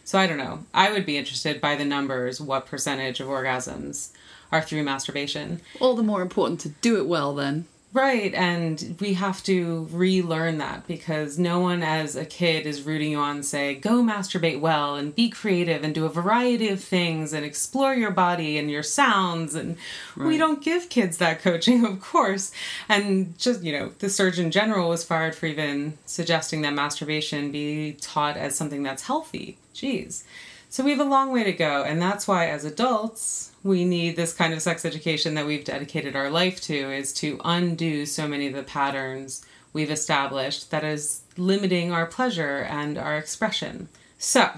So 0.03 0.19
I 0.19 0.27
don't 0.27 0.37
know. 0.37 0.65
I 0.73 0.91
would 0.91 1.05
be 1.05 1.17
interested 1.17 1.61
by 1.61 1.77
the 1.77 1.85
numbers 1.85 2.41
what 2.41 2.65
percentage 2.65 3.21
of 3.21 3.27
orgasms 3.27 4.11
are 4.51 4.61
through 4.61 4.83
masturbation. 4.83 5.61
All 5.79 5.95
the 5.95 6.03
more 6.03 6.21
important 6.21 6.59
to 6.61 6.69
do 6.69 6.97
it 6.97 7.07
well 7.07 7.33
then. 7.33 7.65
Right, 7.93 8.33
and 8.33 8.97
we 8.99 9.13
have 9.13 9.43
to 9.43 9.87
relearn 9.91 10.57
that 10.57 10.87
because 10.87 11.37
no 11.37 11.59
one 11.59 11.83
as 11.83 12.15
a 12.15 12.25
kid 12.25 12.65
is 12.65 12.81
rooting 12.81 13.11
you 13.11 13.19
on, 13.19 13.43
say, 13.43 13.75
go 13.75 14.01
masturbate 14.01 14.59
well 14.59 14.95
and 14.95 15.13
be 15.13 15.29
creative 15.29 15.83
and 15.83 15.93
do 15.93 16.05
a 16.05 16.09
variety 16.09 16.69
of 16.69 16.83
things 16.83 17.33
and 17.33 17.45
explore 17.45 17.93
your 17.93 18.09
body 18.09 18.57
and 18.57 18.71
your 18.71 18.81
sounds. 18.81 19.53
And 19.53 19.77
right. 20.15 20.27
we 20.27 20.39
don't 20.39 20.63
give 20.63 20.89
kids 20.89 21.17
that 21.17 21.43
coaching, 21.43 21.85
of 21.85 22.01
course. 22.01 22.51
And 22.89 23.37
just, 23.37 23.61
you 23.61 23.77
know, 23.77 23.91
the 23.99 24.09
Surgeon 24.09 24.49
General 24.49 24.89
was 24.89 25.03
fired 25.03 25.35
for 25.35 25.45
even 25.45 25.95
suggesting 26.07 26.63
that 26.63 26.73
masturbation 26.73 27.51
be 27.51 27.95
taught 28.01 28.37
as 28.37 28.55
something 28.55 28.81
that's 28.81 29.03
healthy. 29.03 29.59
Jeez. 29.75 30.23
So 30.67 30.83
we 30.83 30.89
have 30.89 30.99
a 30.99 31.03
long 31.03 31.31
way 31.31 31.43
to 31.43 31.53
go, 31.53 31.83
and 31.83 32.01
that's 32.01 32.27
why 32.27 32.47
as 32.47 32.65
adults, 32.65 33.51
we 33.63 33.85
need 33.85 34.15
this 34.15 34.33
kind 34.33 34.53
of 34.53 34.61
sex 34.61 34.83
education 34.83 35.35
that 35.35 35.45
we've 35.45 35.63
dedicated 35.63 36.15
our 36.15 36.29
life 36.29 36.59
to 36.61 36.73
is 36.73 37.13
to 37.13 37.39
undo 37.45 38.05
so 38.05 38.27
many 38.27 38.47
of 38.47 38.53
the 38.53 38.63
patterns 38.63 39.45
we've 39.71 39.91
established 39.91 40.69
that 40.71 40.83
is 40.83 41.21
limiting 41.37 41.91
our 41.91 42.05
pleasure 42.05 42.59
and 42.69 42.97
our 42.97 43.17
expression. 43.17 43.87
So, 44.17 44.49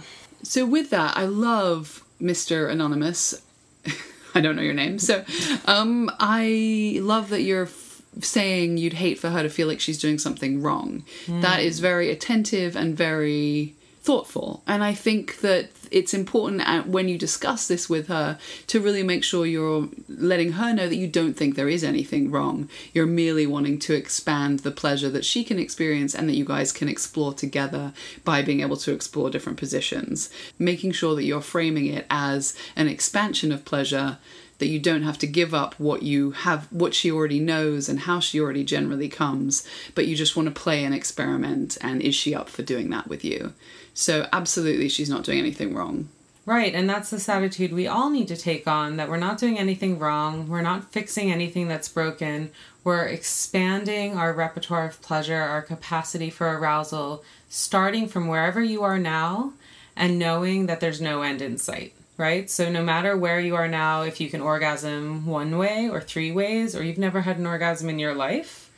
so 0.44 0.66
with 0.66 0.90
that, 0.90 1.16
I 1.16 1.26
love 1.26 2.04
Mr. 2.22 2.70
Anonymous. 2.70 3.42
I 4.36 4.42
don't 4.42 4.56
know 4.56 4.62
your 4.62 4.74
name. 4.74 5.00
So, 5.00 5.24
um, 5.66 6.12
I 6.20 7.00
love 7.02 7.30
that 7.30 7.44
you're 7.44 7.64
f- 7.64 8.02
saying 8.22 8.78
you'd 8.78 8.94
hate 8.94 9.20
for 9.20 9.30
her 9.30 9.44
to 9.44 9.50
feel 9.50 9.68
like 9.68 9.80
she's 9.80 10.00
doing 10.00 10.18
something 10.18 10.62
wrong. 10.62 11.04
Mm. 11.26 11.42
That 11.42 11.62
is 11.62 11.80
very 11.80 12.10
attentive 12.12 12.76
and 12.76 12.98
very 12.98 13.76
thoughtful. 14.06 14.62
And 14.68 14.84
I 14.84 14.94
think 14.94 15.40
that 15.40 15.70
it's 15.90 16.14
important 16.14 16.88
when 16.88 17.10
you 17.10 17.18
discuss 17.18 17.68
this 17.68 17.90
with 17.90 18.08
her 18.08 18.38
to 18.68 18.80
really 18.80 19.02
make 19.02 19.24
sure 19.24 19.48
you're 19.48 19.90
letting 20.08 20.54
her 20.54 20.74
know 20.74 20.88
that 20.88 20.96
you 20.96 21.08
don't 21.08 21.34
think 21.34 21.56
there 21.56 21.68
is 21.68 21.84
anything 21.84 22.30
wrong. 22.30 22.70
You're 22.94 23.08
merely 23.08 23.48
wanting 23.48 23.80
to 23.80 23.96
expand 23.96 24.60
the 24.60 24.70
pleasure 24.70 25.10
that 25.10 25.26
she 25.26 25.44
can 25.44 25.58
experience 25.58 26.14
and 26.14 26.30
that 26.30 26.36
you 26.36 26.46
guys 26.46 26.72
can 26.72 26.88
explore 26.88 27.34
together 27.34 27.94
by 28.24 28.44
being 28.44 28.62
able 28.62 28.78
to 28.78 28.94
explore 28.94 29.32
different 29.32 29.58
positions. 29.58 30.30
Making 30.60 30.92
sure 30.92 31.16
that 31.16 31.24
you're 31.24 31.42
framing 31.42 31.88
it 31.88 32.06
as 32.12 32.56
an 32.76 32.88
expansion 32.88 33.52
of 33.52 33.66
pleasure 33.66 34.20
that 34.60 34.68
you 34.68 34.80
don't 34.80 35.04
have 35.04 35.18
to 35.18 35.28
give 35.28 35.54
up 35.54 35.78
what 35.80 36.04
you 36.04 36.32
have 36.32 36.72
what 36.72 36.94
she 36.94 37.12
already 37.12 37.40
knows 37.40 37.90
and 37.90 38.02
how 38.02 38.20
she 38.20 38.40
already 38.40 38.64
generally 38.64 39.10
comes 39.10 39.68
but 39.96 40.08
you 40.08 40.16
just 40.16 40.36
want 40.36 40.48
to 40.48 40.62
play 40.62 40.86
and 40.86 40.96
experiment 40.96 41.78
and 41.82 42.02
is 42.02 42.16
she 42.16 42.34
up 42.34 42.48
for 42.48 42.64
doing 42.64 42.90
that 42.90 43.08
with 43.08 43.26
you 43.26 43.54
so, 43.96 44.28
absolutely, 44.32 44.90
she's 44.90 45.10
not 45.10 45.24
doing 45.24 45.40
anything 45.40 45.74
wrong. 45.74 46.10
Right, 46.46 46.76
and 46.76 46.88
that's 46.88 47.10
this 47.10 47.28
attitude 47.28 47.74
we 47.74 47.88
all 47.88 48.12
need 48.12 48.28
to 48.28 48.38
take 48.38 48.68
on 48.68 48.98
that 48.98 49.10
we're 49.10 49.18
not 49.18 49.40
doing 49.40 49.58
anything 49.58 49.98
wrong, 49.98 50.48
we're 50.48 50.62
not 50.62 50.92
fixing 50.92 51.32
anything 51.32 51.68
that's 51.68 51.88
broken, 51.88 52.52
we're 52.84 53.06
expanding 53.06 54.16
our 54.16 54.32
repertoire 54.32 54.86
of 54.86 55.02
pleasure, 55.02 55.42
our 55.42 55.64
capacity 55.64 56.30
for 56.30 56.46
arousal, 56.46 57.24
starting 57.50 58.08
from 58.08 58.28
wherever 58.28 58.62
you 58.62 58.84
are 58.84 59.00
now 59.00 59.54
and 59.96 60.20
knowing 60.20 60.68
that 60.68 60.82
there's 60.82 61.02
no 61.02 61.22
end 61.24 61.42
in 61.42 61.58
sight, 61.58 61.94
right? 62.18 62.48
So, 62.50 62.70
no 62.70 62.84
matter 62.84 63.18
where 63.18 63.40
you 63.40 63.56
are 63.56 63.68
now, 63.68 64.04
if 64.04 64.20
you 64.22 64.30
can 64.30 64.42
orgasm 64.42 65.26
one 65.26 65.58
way 65.58 65.90
or 65.90 66.02
three 66.02 66.32
ways, 66.32 66.76
or 66.76 66.84
you've 66.84 66.98
never 66.98 67.22
had 67.22 67.40
an 67.40 67.48
orgasm 67.48 67.90
in 67.90 67.98
your 67.98 68.14
life, 68.14 68.70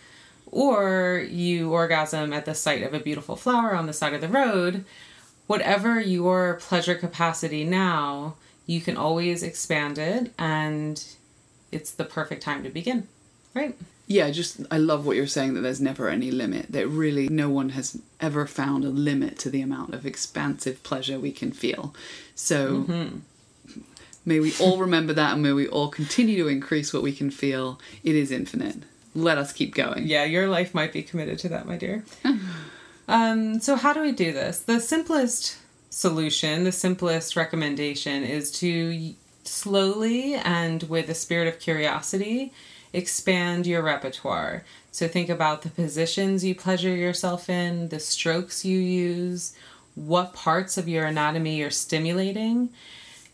or 0.50 1.26
you 1.30 1.74
orgasm 1.74 2.32
at 2.32 2.46
the 2.46 2.56
sight 2.56 2.84
of 2.84 2.94
a 2.94 3.00
beautiful 3.00 3.36
flower 3.36 3.76
on 3.76 3.88
the 3.88 3.94
side 3.94 4.14
of 4.14 4.22
the 4.22 4.30
road, 4.30 4.86
whatever 5.48 6.00
your 6.00 6.56
pleasure 6.56 6.96
capacity 6.96 7.64
now, 7.64 8.36
you 8.66 8.82
can 8.82 8.98
always 8.98 9.42
expand 9.42 9.98
it 9.98 10.32
and 10.38 11.04
it's 11.72 11.92
the 11.92 12.06
perfect 12.06 12.44
time 12.44 12.64
to 12.64 12.70
begin. 12.70 13.08
Right? 13.54 13.76
Yeah, 14.06 14.30
just 14.30 14.62
I 14.72 14.78
love 14.78 15.06
what 15.06 15.18
you're 15.18 15.28
saying 15.28 15.54
that 15.56 15.62
there's 15.62 15.82
never 15.82 16.10
any 16.10 16.32
limit. 16.32 16.72
That 16.72 16.88
really 16.88 17.28
no 17.28 17.50
one 17.50 17.70
has 17.70 18.00
ever 18.22 18.46
found 18.46 18.86
a 18.86 18.90
limit 18.90 19.38
to 19.40 19.50
the 19.50 19.62
amount 19.62 19.94
of 19.94 20.06
expansive 20.06 20.84
pleasure 20.84 21.20
we 21.20 21.32
can 21.32 21.52
feel. 21.52 21.94
So 22.36 22.84
mm-hmm. 22.84 23.18
may 24.26 24.40
we 24.40 24.54
all 24.62 24.78
remember 24.78 25.12
that 25.14 25.34
and 25.34 25.44
may 25.44 25.52
we 25.52 25.68
all 25.68 25.90
continue 25.90 26.42
to 26.44 26.50
increase 26.50 26.94
what 26.94 27.04
we 27.04 27.12
can 27.12 27.32
feel. 27.32 27.80
It 28.04 28.16
is 28.16 28.32
infinite. 28.32 28.84
Let 29.14 29.38
us 29.38 29.52
keep 29.52 29.74
going. 29.74 30.06
Yeah, 30.06 30.24
your 30.24 30.48
life 30.48 30.74
might 30.74 30.94
be 30.94 31.04
committed 31.04 31.40
to 31.40 31.50
that, 31.50 31.66
my 31.66 31.76
dear. 31.76 32.06
Um, 33.08 33.60
so, 33.60 33.76
how 33.76 33.94
do 33.94 34.02
we 34.02 34.12
do 34.12 34.34
this? 34.34 34.60
The 34.60 34.80
simplest 34.80 35.58
solution, 35.90 36.64
the 36.64 36.72
simplest 36.72 37.36
recommendation 37.36 38.24
is 38.24 38.52
to 38.60 39.14
slowly 39.44 40.36
and 40.36 40.84
with 40.84 41.10
a 41.10 41.16
spirit 41.16 41.48
of 41.48 41.60
curiosity 41.60 42.52
expand 42.92 43.66
your 43.66 43.82
repertoire. 43.82 44.64
So, 44.92 45.08
think 45.08 45.30
about 45.30 45.62
the 45.62 45.70
positions 45.70 46.44
you 46.44 46.54
pleasure 46.54 46.96
yourself 46.96 47.50
in, 47.50 47.90
the 47.90 48.00
strokes 48.00 48.66
you 48.66 48.78
use, 48.78 49.56
what 49.96 50.34
parts 50.34 50.78
of 50.78 50.90
your 50.90 51.06
anatomy 51.06 51.58
you're 51.58 51.72
stimulating, 51.72 52.70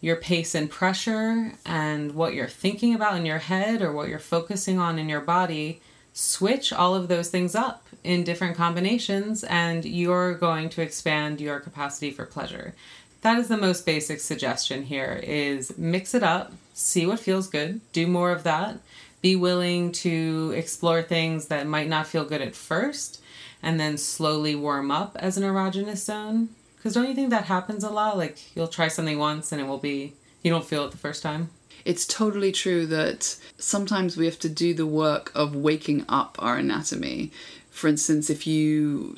your 0.02 0.18
pace 0.18 0.54
and 0.54 0.70
pressure, 0.70 1.54
and 1.66 2.14
what 2.14 2.34
you're 2.36 2.48
thinking 2.48 2.94
about 2.94 3.18
in 3.18 3.26
your 3.26 3.40
head 3.40 3.82
or 3.82 3.92
what 3.92 4.08
you're 4.08 4.20
focusing 4.20 4.78
on 4.78 5.00
in 5.00 5.10
your 5.10 5.22
body. 5.22 5.82
Switch 6.14 6.72
all 6.72 6.94
of 6.94 7.08
those 7.08 7.30
things 7.30 7.56
up 7.56 7.88
in 8.04 8.24
different 8.24 8.56
combinations 8.56 9.44
and 9.44 9.84
you're 9.84 10.36
going 10.36 10.70
to 10.70 10.82
expand 10.82 11.42
your 11.42 11.60
capacity 11.60 12.12
for 12.12 12.26
pleasure. 12.26 12.76
That 13.22 13.40
is 13.40 13.48
the 13.48 13.58
most 13.58 13.86
basic 13.86 14.20
suggestion 14.20 14.84
here 14.84 15.20
is 15.24 15.78
mix 15.78 16.14
it 16.14 16.24
up, 16.24 16.52
see 16.74 17.06
what 17.06 17.20
feels 17.20 17.48
good, 17.48 17.82
do 17.94 18.06
more 18.06 18.32
of 18.32 18.44
that. 18.44 18.78
Be 19.22 19.36
willing 19.36 19.92
to 19.94 20.54
explore 20.56 21.02
things 21.02 21.48
that 21.48 21.66
might 21.66 21.88
not 21.88 22.06
feel 22.06 22.26
good 22.26 22.42
at 22.42 22.56
first 22.56 23.22
and 23.64 23.80
then 23.80 23.98
slowly 23.98 24.54
warm 24.54 24.92
up 24.92 25.16
as 25.20 25.38
an 25.38 25.44
erogenous 25.44 26.04
zone. 26.04 26.50
Because 26.76 26.94
don't 26.94 27.08
you 27.08 27.16
think 27.16 27.30
that 27.30 27.46
happens 27.46 27.84
a 27.84 27.90
lot? 27.90 28.18
Like 28.18 28.56
you'll 28.56 28.68
try 28.68 28.90
something 28.90 29.18
once 29.18 29.52
and 29.54 29.62
it 29.62 29.66
will 29.66 29.78
be, 29.78 30.14
you 30.44 30.52
don't 30.52 30.66
feel 30.66 30.86
it 30.86 30.92
the 30.92 30.98
first 30.98 31.24
time. 31.24 31.50
It's 31.86 32.06
totally 32.06 32.52
true 32.52 32.86
that 32.88 33.36
sometimes 33.58 34.18
we 34.18 34.26
have 34.26 34.40
to 34.40 34.50
do 34.50 34.74
the 34.74 34.86
work 34.86 35.32
of 35.36 35.56
waking 35.56 36.06
up 36.08 36.38
our 36.40 36.58
anatomy 36.58 37.32
for 37.74 37.88
instance, 37.88 38.30
if 38.30 38.46
you 38.46 39.16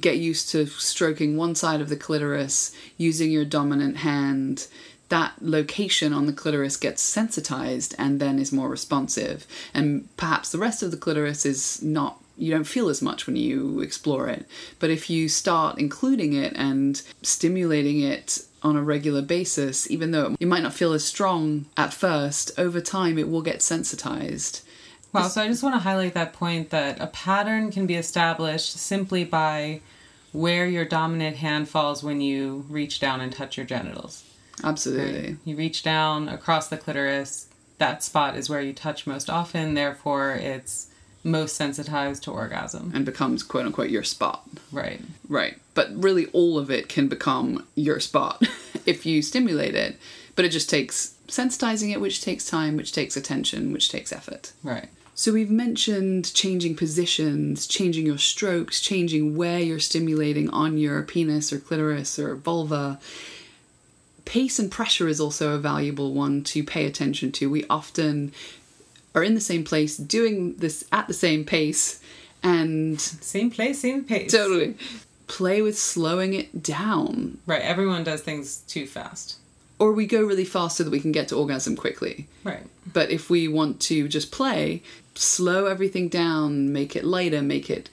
get 0.00 0.18
used 0.18 0.50
to 0.50 0.66
stroking 0.66 1.36
one 1.36 1.56
side 1.56 1.80
of 1.80 1.88
the 1.88 1.96
clitoris 1.96 2.72
using 2.96 3.32
your 3.32 3.44
dominant 3.44 3.98
hand, 3.98 4.68
that 5.08 5.32
location 5.40 6.12
on 6.12 6.26
the 6.26 6.32
clitoris 6.32 6.76
gets 6.76 7.02
sensitized 7.02 7.96
and 7.98 8.20
then 8.20 8.38
is 8.38 8.52
more 8.52 8.68
responsive. 8.68 9.48
And 9.74 10.08
perhaps 10.16 10.52
the 10.52 10.58
rest 10.58 10.80
of 10.80 10.92
the 10.92 10.96
clitoris 10.96 11.44
is 11.44 11.82
not 11.82 12.22
you 12.38 12.52
don't 12.52 12.64
feel 12.64 12.88
as 12.88 13.02
much 13.02 13.26
when 13.26 13.36
you 13.36 13.80
explore 13.80 14.28
it. 14.28 14.46
But 14.78 14.90
if 14.90 15.10
you 15.10 15.28
start 15.28 15.78
including 15.78 16.32
it 16.32 16.52
and 16.54 17.00
stimulating 17.22 18.00
it 18.00 18.44
on 18.62 18.76
a 18.76 18.82
regular 18.82 19.22
basis, 19.22 19.90
even 19.90 20.12
though 20.12 20.36
it 20.38 20.46
might 20.46 20.62
not 20.62 20.72
feel 20.72 20.92
as 20.92 21.04
strong 21.04 21.66
at 21.76 21.92
first, 21.92 22.50
over 22.58 22.80
time 22.80 23.18
it 23.18 23.28
will 23.28 23.42
get 23.42 23.62
sensitized. 23.62 24.62
Wow, 25.12 25.28
so 25.28 25.42
I 25.42 25.48
just 25.48 25.62
want 25.62 25.74
to 25.74 25.80
highlight 25.80 26.14
that 26.14 26.32
point 26.32 26.70
that 26.70 27.00
a 27.00 27.06
pattern 27.08 27.70
can 27.70 27.86
be 27.86 27.94
established 27.94 28.72
simply 28.72 29.24
by 29.24 29.80
where 30.32 30.66
your 30.66 30.84
dominant 30.84 31.36
hand 31.36 31.68
falls 31.68 32.02
when 32.02 32.20
you 32.20 32.66
reach 32.68 33.00
down 33.00 33.20
and 33.20 33.32
touch 33.32 33.56
your 33.56 33.66
genitals. 33.66 34.24
Absolutely. 34.62 35.20
Right? 35.20 35.36
You 35.44 35.56
reach 35.56 35.82
down 35.82 36.28
across 36.28 36.68
the 36.68 36.76
clitoris, 36.76 37.48
that 37.78 38.02
spot 38.02 38.36
is 38.36 38.50
where 38.50 38.60
you 38.60 38.72
touch 38.72 39.06
most 39.06 39.30
often, 39.30 39.74
therefore, 39.74 40.32
it's 40.34 40.88
most 41.30 41.56
sensitized 41.56 42.24
to 42.24 42.30
orgasm. 42.30 42.92
And 42.94 43.04
becomes 43.04 43.42
quote 43.42 43.66
unquote 43.66 43.90
your 43.90 44.04
spot. 44.04 44.48
Right. 44.72 45.00
Right. 45.28 45.58
But 45.74 45.90
really, 45.94 46.26
all 46.26 46.58
of 46.58 46.70
it 46.70 46.88
can 46.88 47.08
become 47.08 47.66
your 47.74 48.00
spot 48.00 48.42
if 48.86 49.06
you 49.06 49.22
stimulate 49.22 49.74
it. 49.74 49.98
But 50.34 50.44
it 50.44 50.50
just 50.50 50.70
takes 50.70 51.14
sensitizing 51.28 51.92
it, 51.92 52.00
which 52.00 52.22
takes 52.22 52.46
time, 52.46 52.76
which 52.76 52.92
takes 52.92 53.16
attention, 53.16 53.72
which 53.72 53.90
takes 53.90 54.12
effort. 54.12 54.52
Right. 54.62 54.88
So 55.18 55.32
we've 55.32 55.50
mentioned 55.50 56.32
changing 56.32 56.76
positions, 56.76 57.66
changing 57.66 58.06
your 58.06 58.18
strokes, 58.18 58.80
changing 58.80 59.36
where 59.36 59.58
you're 59.58 59.80
stimulating 59.80 60.48
on 60.50 60.78
your 60.78 61.02
penis 61.02 61.52
or 61.52 61.58
clitoris 61.58 62.20
or 62.20 62.36
vulva. 62.36 63.00
Pace 64.24 64.60
and 64.60 64.70
pressure 64.70 65.08
is 65.08 65.18
also 65.18 65.54
a 65.54 65.58
valuable 65.58 66.14
one 66.14 66.44
to 66.44 66.62
pay 66.62 66.86
attention 66.86 67.32
to. 67.32 67.50
We 67.50 67.64
often 67.68 68.32
are 69.18 69.24
in 69.24 69.34
the 69.34 69.40
same 69.40 69.64
place 69.64 69.96
doing 69.96 70.54
this 70.56 70.84
at 70.92 71.08
the 71.08 71.14
same 71.14 71.44
pace 71.44 72.00
and 72.42 73.00
same 73.00 73.50
place, 73.50 73.80
same 73.80 74.04
pace. 74.04 74.32
Totally. 74.32 74.76
Play 75.26 75.60
with 75.60 75.78
slowing 75.78 76.34
it 76.34 76.62
down. 76.62 77.38
Right, 77.46 77.60
everyone 77.62 78.04
does 78.04 78.22
things 78.22 78.58
too 78.68 78.86
fast 78.86 79.38
or 79.78 79.92
we 79.92 80.06
go 80.06 80.22
really 80.22 80.44
fast 80.44 80.76
so 80.76 80.84
that 80.84 80.90
we 80.90 81.00
can 81.00 81.12
get 81.12 81.28
to 81.28 81.36
orgasm 81.36 81.76
quickly. 81.76 82.26
Right. 82.44 82.66
But 82.92 83.10
if 83.10 83.30
we 83.30 83.48
want 83.48 83.80
to 83.82 84.08
just 84.08 84.32
play, 84.32 84.82
slow 85.14 85.66
everything 85.66 86.08
down, 86.08 86.72
make 86.72 86.96
it 86.96 87.04
lighter, 87.04 87.42
make 87.42 87.70
it 87.70 87.88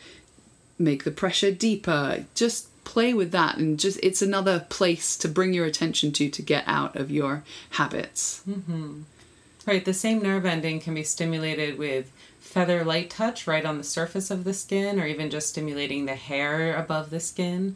make 0.77 1.03
the 1.03 1.11
pressure 1.11 1.51
deeper. 1.51 2.25
Just 2.33 2.69
play 2.83 3.13
with 3.13 3.31
that 3.31 3.57
and 3.57 3.79
just 3.79 3.99
it's 4.03 4.21
another 4.21 4.65
place 4.69 5.17
to 5.17 5.27
bring 5.27 5.53
your 5.53 5.65
attention 5.65 6.11
to 6.11 6.29
to 6.29 6.41
get 6.41 6.63
out 6.67 6.95
of 6.95 7.11
your 7.11 7.43
habits. 7.71 8.41
Mm-hmm. 8.47 9.01
Right, 9.65 9.83
the 9.83 9.93
same 9.93 10.21
nerve 10.21 10.45
ending 10.45 10.79
can 10.79 10.93
be 10.93 11.03
stimulated 11.03 11.79
with 11.79 12.11
feather 12.39 12.85
light 12.85 13.09
touch 13.09 13.47
right 13.47 13.65
on 13.65 13.79
the 13.79 13.83
surface 13.83 14.29
of 14.29 14.43
the 14.43 14.53
skin, 14.53 14.99
or 14.99 15.07
even 15.07 15.31
just 15.31 15.49
stimulating 15.49 16.05
the 16.05 16.15
hair 16.15 16.75
above 16.75 17.09
the 17.09 17.19
skin. 17.19 17.75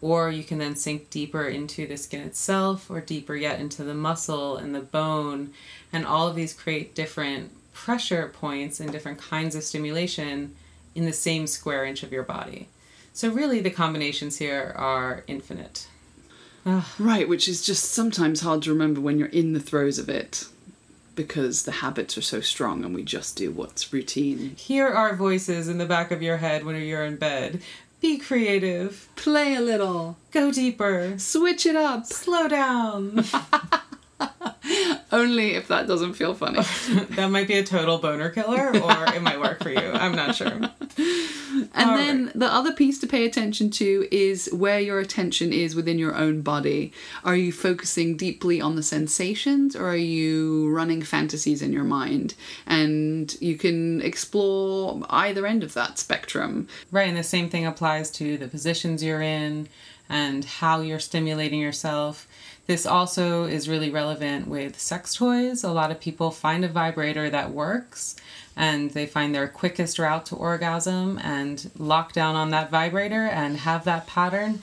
Or 0.00 0.30
you 0.30 0.44
can 0.44 0.58
then 0.58 0.76
sink 0.76 1.10
deeper 1.10 1.48
into 1.48 1.86
the 1.86 1.96
skin 1.96 2.20
itself, 2.20 2.88
or 2.88 3.00
deeper 3.00 3.34
yet 3.34 3.58
into 3.58 3.82
the 3.82 3.94
muscle 3.94 4.56
and 4.56 4.72
the 4.72 4.80
bone. 4.80 5.52
And 5.92 6.06
all 6.06 6.28
of 6.28 6.36
these 6.36 6.52
create 6.52 6.94
different 6.94 7.50
pressure 7.72 8.28
points 8.32 8.78
and 8.78 8.92
different 8.92 9.18
kinds 9.18 9.56
of 9.56 9.64
stimulation 9.64 10.54
in 10.94 11.06
the 11.06 11.12
same 11.12 11.48
square 11.48 11.84
inch 11.84 12.04
of 12.04 12.12
your 12.12 12.22
body. 12.22 12.68
So, 13.12 13.30
really, 13.30 13.60
the 13.60 13.70
combinations 13.70 14.38
here 14.38 14.72
are 14.76 15.24
infinite. 15.26 15.88
Right, 16.98 17.28
which 17.28 17.48
is 17.48 17.64
just 17.64 17.92
sometimes 17.92 18.42
hard 18.42 18.62
to 18.62 18.70
remember 18.70 19.00
when 19.00 19.18
you're 19.18 19.28
in 19.28 19.54
the 19.54 19.60
throes 19.60 19.98
of 19.98 20.08
it 20.08 20.46
because 21.16 21.64
the 21.64 21.72
habits 21.72 22.16
are 22.16 22.22
so 22.22 22.40
strong 22.40 22.84
and 22.84 22.94
we 22.94 23.02
just 23.02 23.36
do 23.36 23.50
what's 23.50 23.92
routine. 23.92 24.54
Hear 24.56 24.86
our 24.86 25.16
voices 25.16 25.68
in 25.68 25.78
the 25.78 25.86
back 25.86 26.10
of 26.10 26.22
your 26.22 26.36
head 26.36 26.64
when 26.64 26.76
you're 26.76 27.04
in 27.04 27.16
bed. 27.16 27.62
Be 28.00 28.18
creative. 28.18 29.08
Play 29.16 29.54
a 29.54 29.60
little. 29.60 30.16
Go 30.30 30.52
deeper. 30.52 31.14
Switch 31.18 31.66
it 31.66 31.74
up. 31.76 32.06
Slow 32.06 32.46
down. 32.46 33.24
Only 35.12 35.54
if 35.54 35.68
that 35.68 35.86
doesn't 35.86 36.14
feel 36.14 36.34
funny. 36.34 36.60
that 37.10 37.30
might 37.30 37.46
be 37.48 37.54
a 37.54 37.64
total 37.64 37.98
boner 37.98 38.30
killer, 38.30 38.70
or 38.70 39.14
it 39.14 39.22
might 39.22 39.40
work 39.40 39.62
for 39.62 39.70
you. 39.70 39.78
I'm 39.78 40.16
not 40.16 40.34
sure. 40.34 40.60
And 41.74 41.90
All 41.90 41.96
then 41.96 42.24
right. 42.26 42.38
the 42.38 42.46
other 42.46 42.72
piece 42.72 42.98
to 43.00 43.06
pay 43.06 43.24
attention 43.24 43.70
to 43.72 44.06
is 44.10 44.48
where 44.52 44.80
your 44.80 44.98
attention 44.98 45.52
is 45.52 45.74
within 45.74 45.98
your 45.98 46.14
own 46.14 46.42
body. 46.42 46.92
Are 47.24 47.36
you 47.36 47.52
focusing 47.52 48.16
deeply 48.16 48.60
on 48.60 48.76
the 48.76 48.82
sensations 48.82 49.74
or 49.74 49.88
are 49.88 49.96
you 49.96 50.70
running 50.70 51.02
fantasies 51.02 51.62
in 51.62 51.72
your 51.72 51.84
mind? 51.84 52.34
And 52.66 53.34
you 53.40 53.56
can 53.56 54.02
explore 54.02 55.02
either 55.08 55.46
end 55.46 55.62
of 55.62 55.74
that 55.74 55.98
spectrum. 55.98 56.68
Right, 56.90 57.08
and 57.08 57.16
the 57.16 57.22
same 57.22 57.48
thing 57.48 57.66
applies 57.66 58.10
to 58.12 58.36
the 58.36 58.48
positions 58.48 59.02
you're 59.02 59.22
in 59.22 59.68
and 60.08 60.44
how 60.44 60.80
you're 60.80 61.00
stimulating 61.00 61.60
yourself. 61.60 62.28
This 62.66 62.84
also 62.84 63.44
is 63.44 63.68
really 63.68 63.90
relevant 63.90 64.48
with 64.48 64.78
sex 64.78 65.14
toys. 65.14 65.62
A 65.62 65.70
lot 65.70 65.90
of 65.90 66.00
people 66.00 66.30
find 66.30 66.64
a 66.64 66.68
vibrator 66.68 67.30
that 67.30 67.52
works 67.52 68.16
and 68.56 68.90
they 68.90 69.06
find 69.06 69.34
their 69.34 69.46
quickest 69.46 69.98
route 69.98 70.26
to 70.26 70.34
orgasm 70.34 71.18
and 71.22 71.70
lock 71.78 72.12
down 72.12 72.34
on 72.34 72.50
that 72.50 72.70
vibrator 72.70 73.26
and 73.26 73.58
have 73.58 73.84
that 73.84 74.06
pattern. 74.06 74.62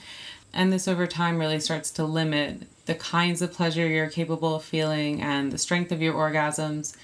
And 0.52 0.72
this 0.72 0.86
over 0.86 1.06
time 1.06 1.38
really 1.38 1.60
starts 1.60 1.90
to 1.92 2.04
limit 2.04 2.62
the 2.86 2.94
kinds 2.94 3.40
of 3.40 3.52
pleasure 3.52 3.86
you're 3.86 4.10
capable 4.10 4.54
of 4.56 4.64
feeling 4.64 5.22
and 5.22 5.50
the 5.50 5.58
strength 5.58 5.90
of 5.90 6.02
your 6.02 6.14
orgasms. 6.14 6.94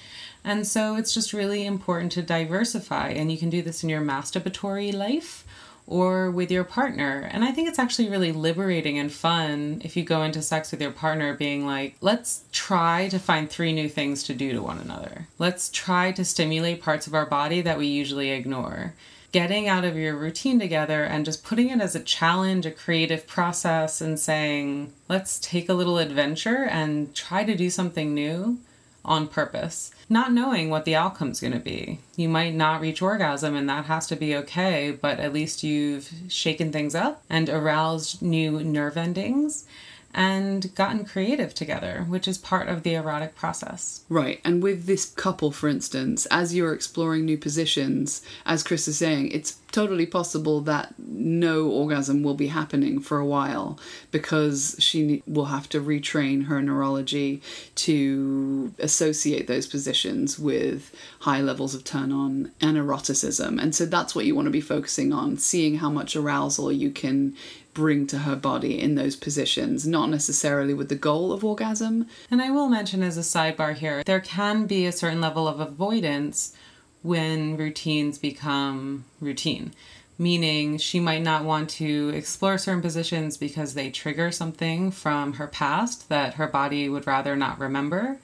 And 0.44 0.66
so 0.66 0.96
it's 0.96 1.14
just 1.14 1.32
really 1.32 1.64
important 1.64 2.12
to 2.12 2.22
diversify. 2.22 3.08
And 3.08 3.32
you 3.32 3.38
can 3.38 3.50
do 3.50 3.62
this 3.62 3.82
in 3.82 3.88
your 3.88 4.02
masturbatory 4.02 4.92
life 4.92 5.44
or 5.90 6.30
with 6.30 6.52
your 6.52 6.64
partner. 6.64 7.28
And 7.32 7.44
I 7.44 7.50
think 7.50 7.68
it's 7.68 7.78
actually 7.78 8.08
really 8.08 8.30
liberating 8.30 8.96
and 8.96 9.12
fun 9.12 9.82
if 9.84 9.96
you 9.96 10.04
go 10.04 10.22
into 10.22 10.40
sex 10.40 10.70
with 10.70 10.80
your 10.80 10.92
partner 10.92 11.34
being 11.34 11.66
like, 11.66 11.96
let's 12.00 12.44
try 12.52 13.08
to 13.08 13.18
find 13.18 13.50
three 13.50 13.72
new 13.72 13.88
things 13.88 14.22
to 14.22 14.34
do 14.34 14.52
to 14.52 14.62
one 14.62 14.78
another. 14.78 15.26
Let's 15.38 15.68
try 15.68 16.12
to 16.12 16.24
stimulate 16.24 16.80
parts 16.80 17.08
of 17.08 17.14
our 17.14 17.26
body 17.26 17.60
that 17.62 17.76
we 17.76 17.88
usually 17.88 18.30
ignore. 18.30 18.94
Getting 19.32 19.68
out 19.68 19.84
of 19.84 19.96
your 19.96 20.16
routine 20.16 20.60
together 20.60 21.02
and 21.04 21.24
just 21.24 21.44
putting 21.44 21.70
it 21.70 21.80
as 21.80 21.96
a 21.96 22.00
challenge, 22.00 22.66
a 22.66 22.70
creative 22.70 23.26
process, 23.26 24.00
and 24.00 24.18
saying, 24.18 24.92
let's 25.08 25.40
take 25.40 25.68
a 25.68 25.74
little 25.74 25.98
adventure 25.98 26.64
and 26.64 27.14
try 27.14 27.44
to 27.44 27.56
do 27.56 27.68
something 27.68 28.14
new 28.14 28.58
on 29.04 29.26
purpose, 29.26 29.92
not 30.10 30.32
knowing 30.32 30.68
what 30.68 30.84
the 30.84 30.96
outcome's 30.96 31.40
going 31.40 31.52
to 31.52 31.60
be. 31.60 32.00
You 32.16 32.28
might 32.28 32.54
not 32.54 32.80
reach 32.80 33.00
orgasm, 33.00 33.54
and 33.54 33.68
that 33.68 33.84
has 33.84 34.08
to 34.08 34.16
be 34.16 34.34
okay, 34.36 34.90
but 34.90 35.20
at 35.20 35.32
least 35.32 35.62
you've 35.62 36.10
shaken 36.28 36.72
things 36.72 36.96
up 36.96 37.22
and 37.30 37.48
aroused 37.48 38.20
new 38.20 38.62
nerve 38.64 38.96
endings 38.96 39.66
and 40.12 40.74
gotten 40.74 41.04
creative 41.04 41.54
together, 41.54 42.04
which 42.08 42.26
is 42.26 42.38
part 42.38 42.68
of 42.68 42.82
the 42.82 42.94
erotic 42.94 43.34
process. 43.36 44.02
Right. 44.08 44.40
And 44.44 44.62
with 44.62 44.86
this 44.86 45.06
couple, 45.06 45.52
for 45.52 45.68
instance, 45.68 46.26
as 46.26 46.54
you're 46.54 46.74
exploring 46.74 47.24
new 47.24 47.38
positions, 47.38 48.22
as 48.44 48.62
Chris 48.62 48.88
is 48.88 48.98
saying, 48.98 49.30
it's 49.30 49.58
totally 49.70 50.06
possible 50.06 50.60
that 50.62 50.94
no 50.98 51.68
orgasm 51.68 52.24
will 52.24 52.34
be 52.34 52.48
happening 52.48 53.00
for 53.00 53.18
a 53.18 53.26
while 53.26 53.78
because 54.10 54.74
she 54.80 55.22
will 55.26 55.44
have 55.44 55.68
to 55.68 55.80
retrain 55.80 56.46
her 56.46 56.60
neurology 56.60 57.40
to 57.76 58.74
associate 58.80 59.46
those 59.46 59.68
positions 59.68 60.38
with 60.38 60.92
high 61.20 61.40
levels 61.40 61.74
of 61.74 61.84
turn 61.84 62.10
on 62.10 62.50
and 62.60 62.76
eroticism. 62.76 63.60
And 63.60 63.74
so 63.74 63.86
that's 63.86 64.14
what 64.14 64.24
you 64.24 64.34
want 64.34 64.46
to 64.46 64.50
be 64.50 64.60
focusing 64.60 65.12
on, 65.12 65.38
seeing 65.38 65.76
how 65.76 65.90
much 65.90 66.16
arousal 66.16 66.72
you 66.72 66.90
can 66.90 67.36
bring 67.74 68.06
to 68.08 68.18
her 68.18 68.36
body 68.36 68.80
in 68.80 68.94
those 68.94 69.16
positions, 69.16 69.86
not 69.86 70.10
necessarily 70.10 70.74
with 70.74 70.88
the 70.88 70.94
goal 70.94 71.32
of 71.32 71.44
orgasm. 71.44 72.06
And 72.30 72.42
I 72.42 72.50
will 72.50 72.68
mention 72.68 73.02
as 73.02 73.16
a 73.16 73.20
sidebar 73.20 73.74
here, 73.74 74.02
there 74.04 74.20
can 74.20 74.66
be 74.66 74.86
a 74.86 74.92
certain 74.92 75.20
level 75.20 75.46
of 75.46 75.60
avoidance 75.60 76.56
when 77.02 77.56
routines 77.56 78.18
become 78.18 79.04
routine. 79.20 79.72
Meaning, 80.18 80.76
she 80.76 81.00
might 81.00 81.22
not 81.22 81.44
want 81.44 81.70
to 81.70 82.10
explore 82.10 82.58
certain 82.58 82.82
positions 82.82 83.38
because 83.38 83.72
they 83.72 83.90
trigger 83.90 84.30
something 84.30 84.90
from 84.90 85.34
her 85.34 85.46
past 85.46 86.10
that 86.10 86.34
her 86.34 86.46
body 86.46 86.90
would 86.90 87.06
rather 87.06 87.36
not 87.36 87.58
remember. 87.58 88.18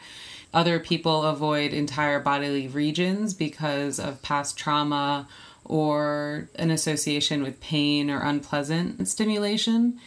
Other 0.53 0.79
people 0.79 1.23
avoid 1.23 1.73
entire 1.73 2.21
bodily 2.21 2.69
regions 2.69 3.33
because 3.33 3.99
of 3.99 4.23
past 4.23 4.59
trauma 4.59 5.27
or 5.69 6.49
an 6.57 6.71
association 6.71 7.43
with 7.43 7.61
pain 7.61 8.11
or 8.11 8.21
unpleasant 8.21 9.07
stimulation. 9.09 9.99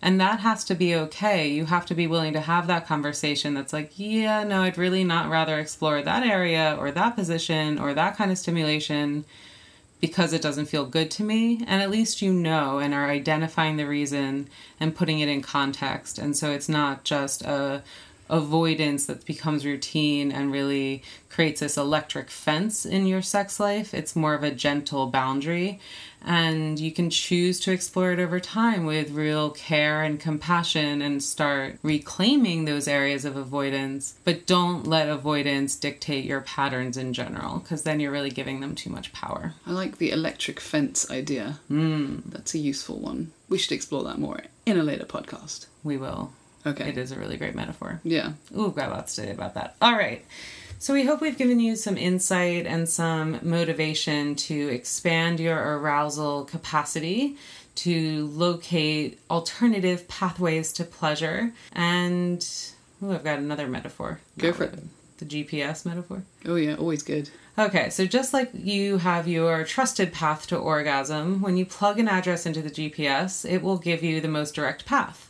And 0.00 0.20
that 0.20 0.40
has 0.40 0.64
to 0.64 0.74
be 0.74 0.94
okay. 0.94 1.48
You 1.48 1.66
have 1.66 1.86
to 1.86 1.94
be 1.94 2.06
willing 2.06 2.32
to 2.34 2.40
have 2.40 2.68
that 2.68 2.86
conversation 2.86 3.54
that's 3.54 3.72
like, 3.72 3.92
yeah, 3.96 4.44
no, 4.44 4.62
I'd 4.62 4.78
really 4.78 5.02
not 5.02 5.28
rather 5.28 5.58
explore 5.58 6.02
that 6.02 6.24
area 6.24 6.76
or 6.78 6.92
that 6.92 7.16
position 7.16 7.78
or 7.78 7.94
that 7.94 8.16
kind 8.16 8.30
of 8.30 8.38
stimulation 8.38 9.24
because 10.00 10.32
it 10.32 10.42
doesn't 10.42 10.66
feel 10.66 10.86
good 10.86 11.10
to 11.10 11.24
me. 11.24 11.64
And 11.66 11.82
at 11.82 11.90
least 11.90 12.22
you 12.22 12.32
know 12.32 12.78
and 12.78 12.94
are 12.94 13.10
identifying 13.10 13.76
the 13.76 13.86
reason 13.86 14.48
and 14.78 14.94
putting 14.94 15.18
it 15.18 15.28
in 15.28 15.42
context. 15.42 16.18
And 16.18 16.36
so 16.36 16.52
it's 16.52 16.68
not 16.68 17.02
just 17.02 17.42
a 17.42 17.82
avoidance 18.30 19.06
that 19.06 19.24
becomes 19.24 19.64
routine 19.64 20.30
and 20.32 20.52
really 20.52 21.02
creates 21.30 21.60
this 21.60 21.76
electric 21.76 22.30
fence 22.30 22.84
in 22.84 23.06
your 23.06 23.22
sex 23.22 23.60
life. 23.60 23.94
It's 23.94 24.16
more 24.16 24.34
of 24.34 24.42
a 24.42 24.50
gentle 24.50 25.06
boundary. 25.06 25.78
And 26.24 26.80
you 26.80 26.90
can 26.90 27.10
choose 27.10 27.60
to 27.60 27.70
explore 27.70 28.10
it 28.10 28.18
over 28.18 28.40
time 28.40 28.84
with 28.86 29.12
real 29.12 29.50
care 29.50 30.02
and 30.02 30.18
compassion 30.18 31.00
and 31.00 31.22
start 31.22 31.78
reclaiming 31.84 32.64
those 32.64 32.88
areas 32.88 33.24
of 33.24 33.36
avoidance. 33.36 34.14
But 34.24 34.44
don't 34.44 34.84
let 34.84 35.08
avoidance 35.08 35.76
dictate 35.76 36.24
your 36.24 36.40
patterns 36.40 36.96
in 36.96 37.12
general, 37.12 37.58
because 37.60 37.84
then 37.84 38.00
you're 38.00 38.10
really 38.10 38.30
giving 38.30 38.58
them 38.58 38.74
too 38.74 38.90
much 38.90 39.12
power. 39.12 39.54
I 39.64 39.70
like 39.70 39.98
the 39.98 40.10
electric 40.10 40.58
fence 40.58 41.08
idea. 41.08 41.60
Mm, 41.70 42.22
That's 42.26 42.52
a 42.54 42.58
useful 42.58 42.98
one. 42.98 43.30
We 43.48 43.56
should 43.58 43.72
explore 43.72 44.02
that 44.04 44.18
more 44.18 44.40
in 44.66 44.76
a 44.76 44.82
later 44.82 45.06
podcast. 45.06 45.66
we 45.84 45.96
will. 45.96 46.32
Okay. 46.68 46.88
It 46.88 46.98
is 46.98 47.12
a 47.12 47.18
really 47.18 47.36
great 47.36 47.54
metaphor. 47.54 48.00
Yeah. 48.04 48.32
Ooh, 48.56 48.66
I've 48.66 48.74
got 48.74 48.90
lots 48.90 49.14
to 49.16 49.22
say 49.22 49.30
about 49.30 49.54
that. 49.54 49.76
All 49.80 49.92
right. 49.92 50.24
So 50.80 50.94
we 50.94 51.04
hope 51.04 51.20
we've 51.20 51.36
given 51.36 51.58
you 51.58 51.74
some 51.74 51.96
insight 51.96 52.64
and 52.66 52.88
some 52.88 53.40
motivation 53.42 54.36
to 54.36 54.68
expand 54.68 55.40
your 55.40 55.78
arousal 55.78 56.44
capacity, 56.44 57.36
to 57.76 58.26
locate 58.26 59.18
alternative 59.28 60.06
pathways 60.06 60.72
to 60.74 60.84
pleasure, 60.84 61.52
and 61.72 62.46
ooh, 63.02 63.12
I've 63.12 63.24
got 63.24 63.38
another 63.38 63.66
metaphor. 63.66 64.20
Go 64.38 64.48
Not 64.48 64.56
for 64.56 64.64
it. 64.64 64.78
The 65.18 65.24
GPS 65.24 65.84
metaphor. 65.84 66.22
Oh 66.46 66.54
yeah, 66.54 66.74
always 66.76 67.02
good. 67.02 67.28
Okay, 67.58 67.90
so 67.90 68.06
just 68.06 68.32
like 68.32 68.50
you 68.54 68.98
have 68.98 69.26
your 69.26 69.64
trusted 69.64 70.12
path 70.12 70.46
to 70.46 70.56
orgasm, 70.56 71.40
when 71.42 71.56
you 71.56 71.66
plug 71.66 71.98
an 71.98 72.06
address 72.06 72.46
into 72.46 72.62
the 72.62 72.70
GPS, 72.70 73.48
it 73.48 73.62
will 73.62 73.78
give 73.78 74.04
you 74.04 74.20
the 74.20 74.28
most 74.28 74.54
direct 74.54 74.86
path. 74.86 75.27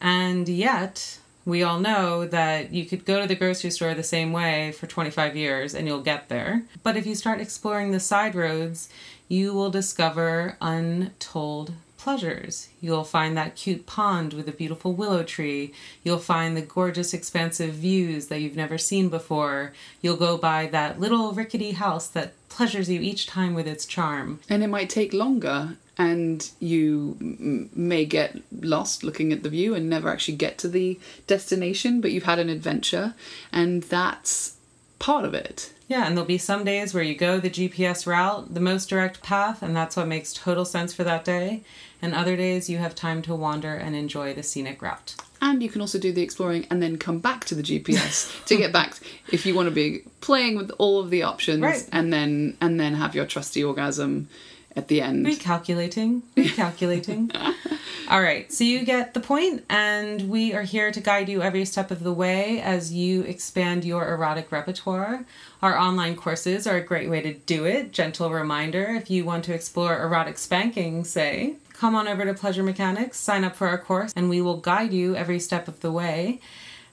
And 0.00 0.48
yet, 0.48 1.18
we 1.44 1.62
all 1.62 1.78
know 1.78 2.26
that 2.26 2.72
you 2.72 2.84
could 2.84 3.04
go 3.04 3.20
to 3.20 3.26
the 3.26 3.36
grocery 3.36 3.70
store 3.70 3.94
the 3.94 4.02
same 4.02 4.32
way 4.32 4.72
for 4.72 4.86
25 4.86 5.36
years 5.36 5.74
and 5.74 5.86
you'll 5.86 6.02
get 6.02 6.28
there. 6.28 6.64
But 6.82 6.96
if 6.96 7.06
you 7.06 7.14
start 7.14 7.40
exploring 7.40 7.92
the 7.92 8.00
side 8.00 8.34
roads, 8.34 8.88
you 9.28 9.54
will 9.54 9.70
discover 9.70 10.56
untold 10.60 11.72
pleasures. 11.98 12.68
You'll 12.80 13.04
find 13.04 13.36
that 13.36 13.56
cute 13.56 13.86
pond 13.86 14.32
with 14.32 14.48
a 14.48 14.52
beautiful 14.52 14.92
willow 14.92 15.22
tree. 15.22 15.72
You'll 16.04 16.18
find 16.18 16.56
the 16.56 16.62
gorgeous, 16.62 17.12
expansive 17.12 17.74
views 17.74 18.26
that 18.26 18.40
you've 18.40 18.54
never 18.56 18.78
seen 18.78 19.08
before. 19.08 19.72
You'll 20.02 20.16
go 20.16 20.36
by 20.36 20.66
that 20.66 21.00
little 21.00 21.32
rickety 21.32 21.72
house 21.72 22.06
that 22.08 22.34
pleasures 22.48 22.88
you 22.88 23.00
each 23.00 23.26
time 23.26 23.54
with 23.54 23.66
its 23.66 23.86
charm. 23.86 24.38
And 24.48 24.62
it 24.62 24.68
might 24.68 24.88
take 24.88 25.12
longer, 25.12 25.76
and 25.98 26.50
you 26.60 27.16
m- 27.20 27.70
may 27.74 28.04
get 28.04 28.36
lost 28.60 29.02
looking 29.04 29.32
at 29.32 29.42
the 29.42 29.48
view 29.48 29.74
and 29.74 29.88
never 29.88 30.08
actually 30.08 30.36
get 30.36 30.58
to 30.58 30.68
the 30.68 30.98
destination, 31.26 32.00
but 32.00 32.10
you've 32.12 32.24
had 32.24 32.38
an 32.38 32.48
adventure, 32.48 33.14
and 33.52 33.82
that's 33.84 34.56
part 34.98 35.24
of 35.24 35.34
it. 35.34 35.72
Yeah, 35.88 36.06
and 36.06 36.16
there'll 36.16 36.26
be 36.26 36.38
some 36.38 36.64
days 36.64 36.92
where 36.92 37.02
you 37.04 37.14
go 37.14 37.38
the 37.38 37.48
GPS 37.50 38.06
route, 38.06 38.52
the 38.52 38.60
most 38.60 38.88
direct 38.88 39.22
path, 39.22 39.62
and 39.62 39.76
that's 39.76 39.96
what 39.96 40.08
makes 40.08 40.32
total 40.32 40.64
sense 40.64 40.92
for 40.92 41.04
that 41.04 41.24
day. 41.24 41.62
And 42.02 42.12
other 42.14 42.36
days 42.36 42.68
you 42.68 42.78
have 42.78 42.94
time 42.94 43.22
to 43.22 43.34
wander 43.34 43.74
and 43.74 43.94
enjoy 43.94 44.34
the 44.34 44.42
scenic 44.42 44.82
route. 44.82 45.14
And 45.40 45.62
you 45.62 45.68
can 45.68 45.80
also 45.80 45.98
do 45.98 46.12
the 46.12 46.22
exploring 46.22 46.66
and 46.70 46.82
then 46.82 46.96
come 46.98 47.20
back 47.20 47.44
to 47.46 47.54
the 47.54 47.62
GPS 47.62 48.44
to 48.46 48.56
get 48.56 48.72
back 48.72 48.98
if 49.30 49.46
you 49.46 49.54
want 49.54 49.68
to 49.68 49.74
be 49.74 50.00
playing 50.20 50.56
with 50.56 50.70
all 50.78 50.98
of 50.98 51.10
the 51.10 51.22
options 51.22 51.60
Right. 51.62 51.88
and 51.92 52.12
then 52.12 52.56
and 52.60 52.80
then 52.80 52.94
have 52.94 53.14
your 53.14 53.26
trusty 53.26 53.62
orgasm 53.62 54.28
at 54.76 54.88
the 54.88 55.00
end. 55.00 55.26
Recalculating, 55.26 56.22
recalculating. 56.36 57.34
All 58.08 58.22
right, 58.22 58.52
so 58.52 58.62
you 58.62 58.84
get 58.84 59.14
the 59.14 59.20
point, 59.20 59.64
and 59.68 60.28
we 60.28 60.54
are 60.54 60.62
here 60.62 60.92
to 60.92 61.00
guide 61.00 61.28
you 61.28 61.42
every 61.42 61.64
step 61.64 61.90
of 61.90 62.04
the 62.04 62.12
way 62.12 62.60
as 62.60 62.92
you 62.92 63.22
expand 63.22 63.84
your 63.84 64.08
erotic 64.08 64.52
repertoire. 64.52 65.24
Our 65.60 65.76
online 65.76 66.14
courses 66.14 66.68
are 66.68 66.76
a 66.76 66.80
great 66.80 67.10
way 67.10 67.20
to 67.22 67.34
do 67.34 67.64
it. 67.64 67.90
Gentle 67.90 68.30
reminder 68.30 68.84
if 68.90 69.10
you 69.10 69.24
want 69.24 69.44
to 69.46 69.54
explore 69.54 70.00
erotic 70.00 70.38
spanking, 70.38 71.02
say, 71.02 71.56
come 71.72 71.96
on 71.96 72.06
over 72.06 72.24
to 72.24 72.34
Pleasure 72.34 72.62
Mechanics, 72.62 73.18
sign 73.18 73.42
up 73.42 73.56
for 73.56 73.66
our 73.66 73.78
course, 73.78 74.12
and 74.14 74.28
we 74.28 74.40
will 74.40 74.58
guide 74.58 74.92
you 74.92 75.16
every 75.16 75.40
step 75.40 75.66
of 75.66 75.80
the 75.80 75.90
way. 75.90 76.40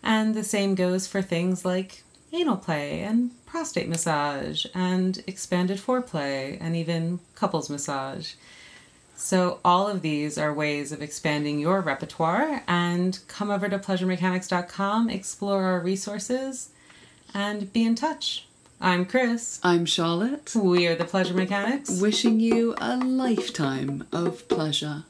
And 0.01 0.33
the 0.33 0.43
same 0.43 0.73
goes 0.73 1.05
for 1.05 1.21
things 1.21 1.63
like 1.63 2.03
anal 2.33 2.57
play 2.57 3.01
and 3.01 3.31
prostate 3.45 3.87
massage 3.87 4.65
and 4.73 5.23
expanded 5.27 5.77
foreplay 5.77 6.57
and 6.59 6.75
even 6.75 7.19
couples 7.35 7.69
massage. 7.69 8.33
So, 9.15 9.59
all 9.63 9.87
of 9.87 10.01
these 10.01 10.37
are 10.37 10.51
ways 10.53 10.91
of 10.91 11.01
expanding 11.01 11.59
your 11.59 11.81
repertoire. 11.81 12.63
And 12.67 13.19
come 13.27 13.51
over 13.51 13.69
to 13.69 13.77
pleasuremechanics.com, 13.77 15.09
explore 15.09 15.63
our 15.63 15.79
resources, 15.79 16.69
and 17.33 17.71
be 17.71 17.85
in 17.85 17.95
touch. 17.95 18.47
I'm 18.81 19.05
Chris. 19.05 19.59
I'm 19.63 19.85
Charlotte, 19.85 20.53
We 20.55 20.87
are 20.87 20.95
the 20.95 21.05
Pleasure 21.05 21.33
Mechanics. 21.35 22.01
wishing 22.01 22.39
you 22.39 22.75
a 22.81 22.97
lifetime 22.97 24.05
of 24.11 24.45
pleasure. 24.49 25.03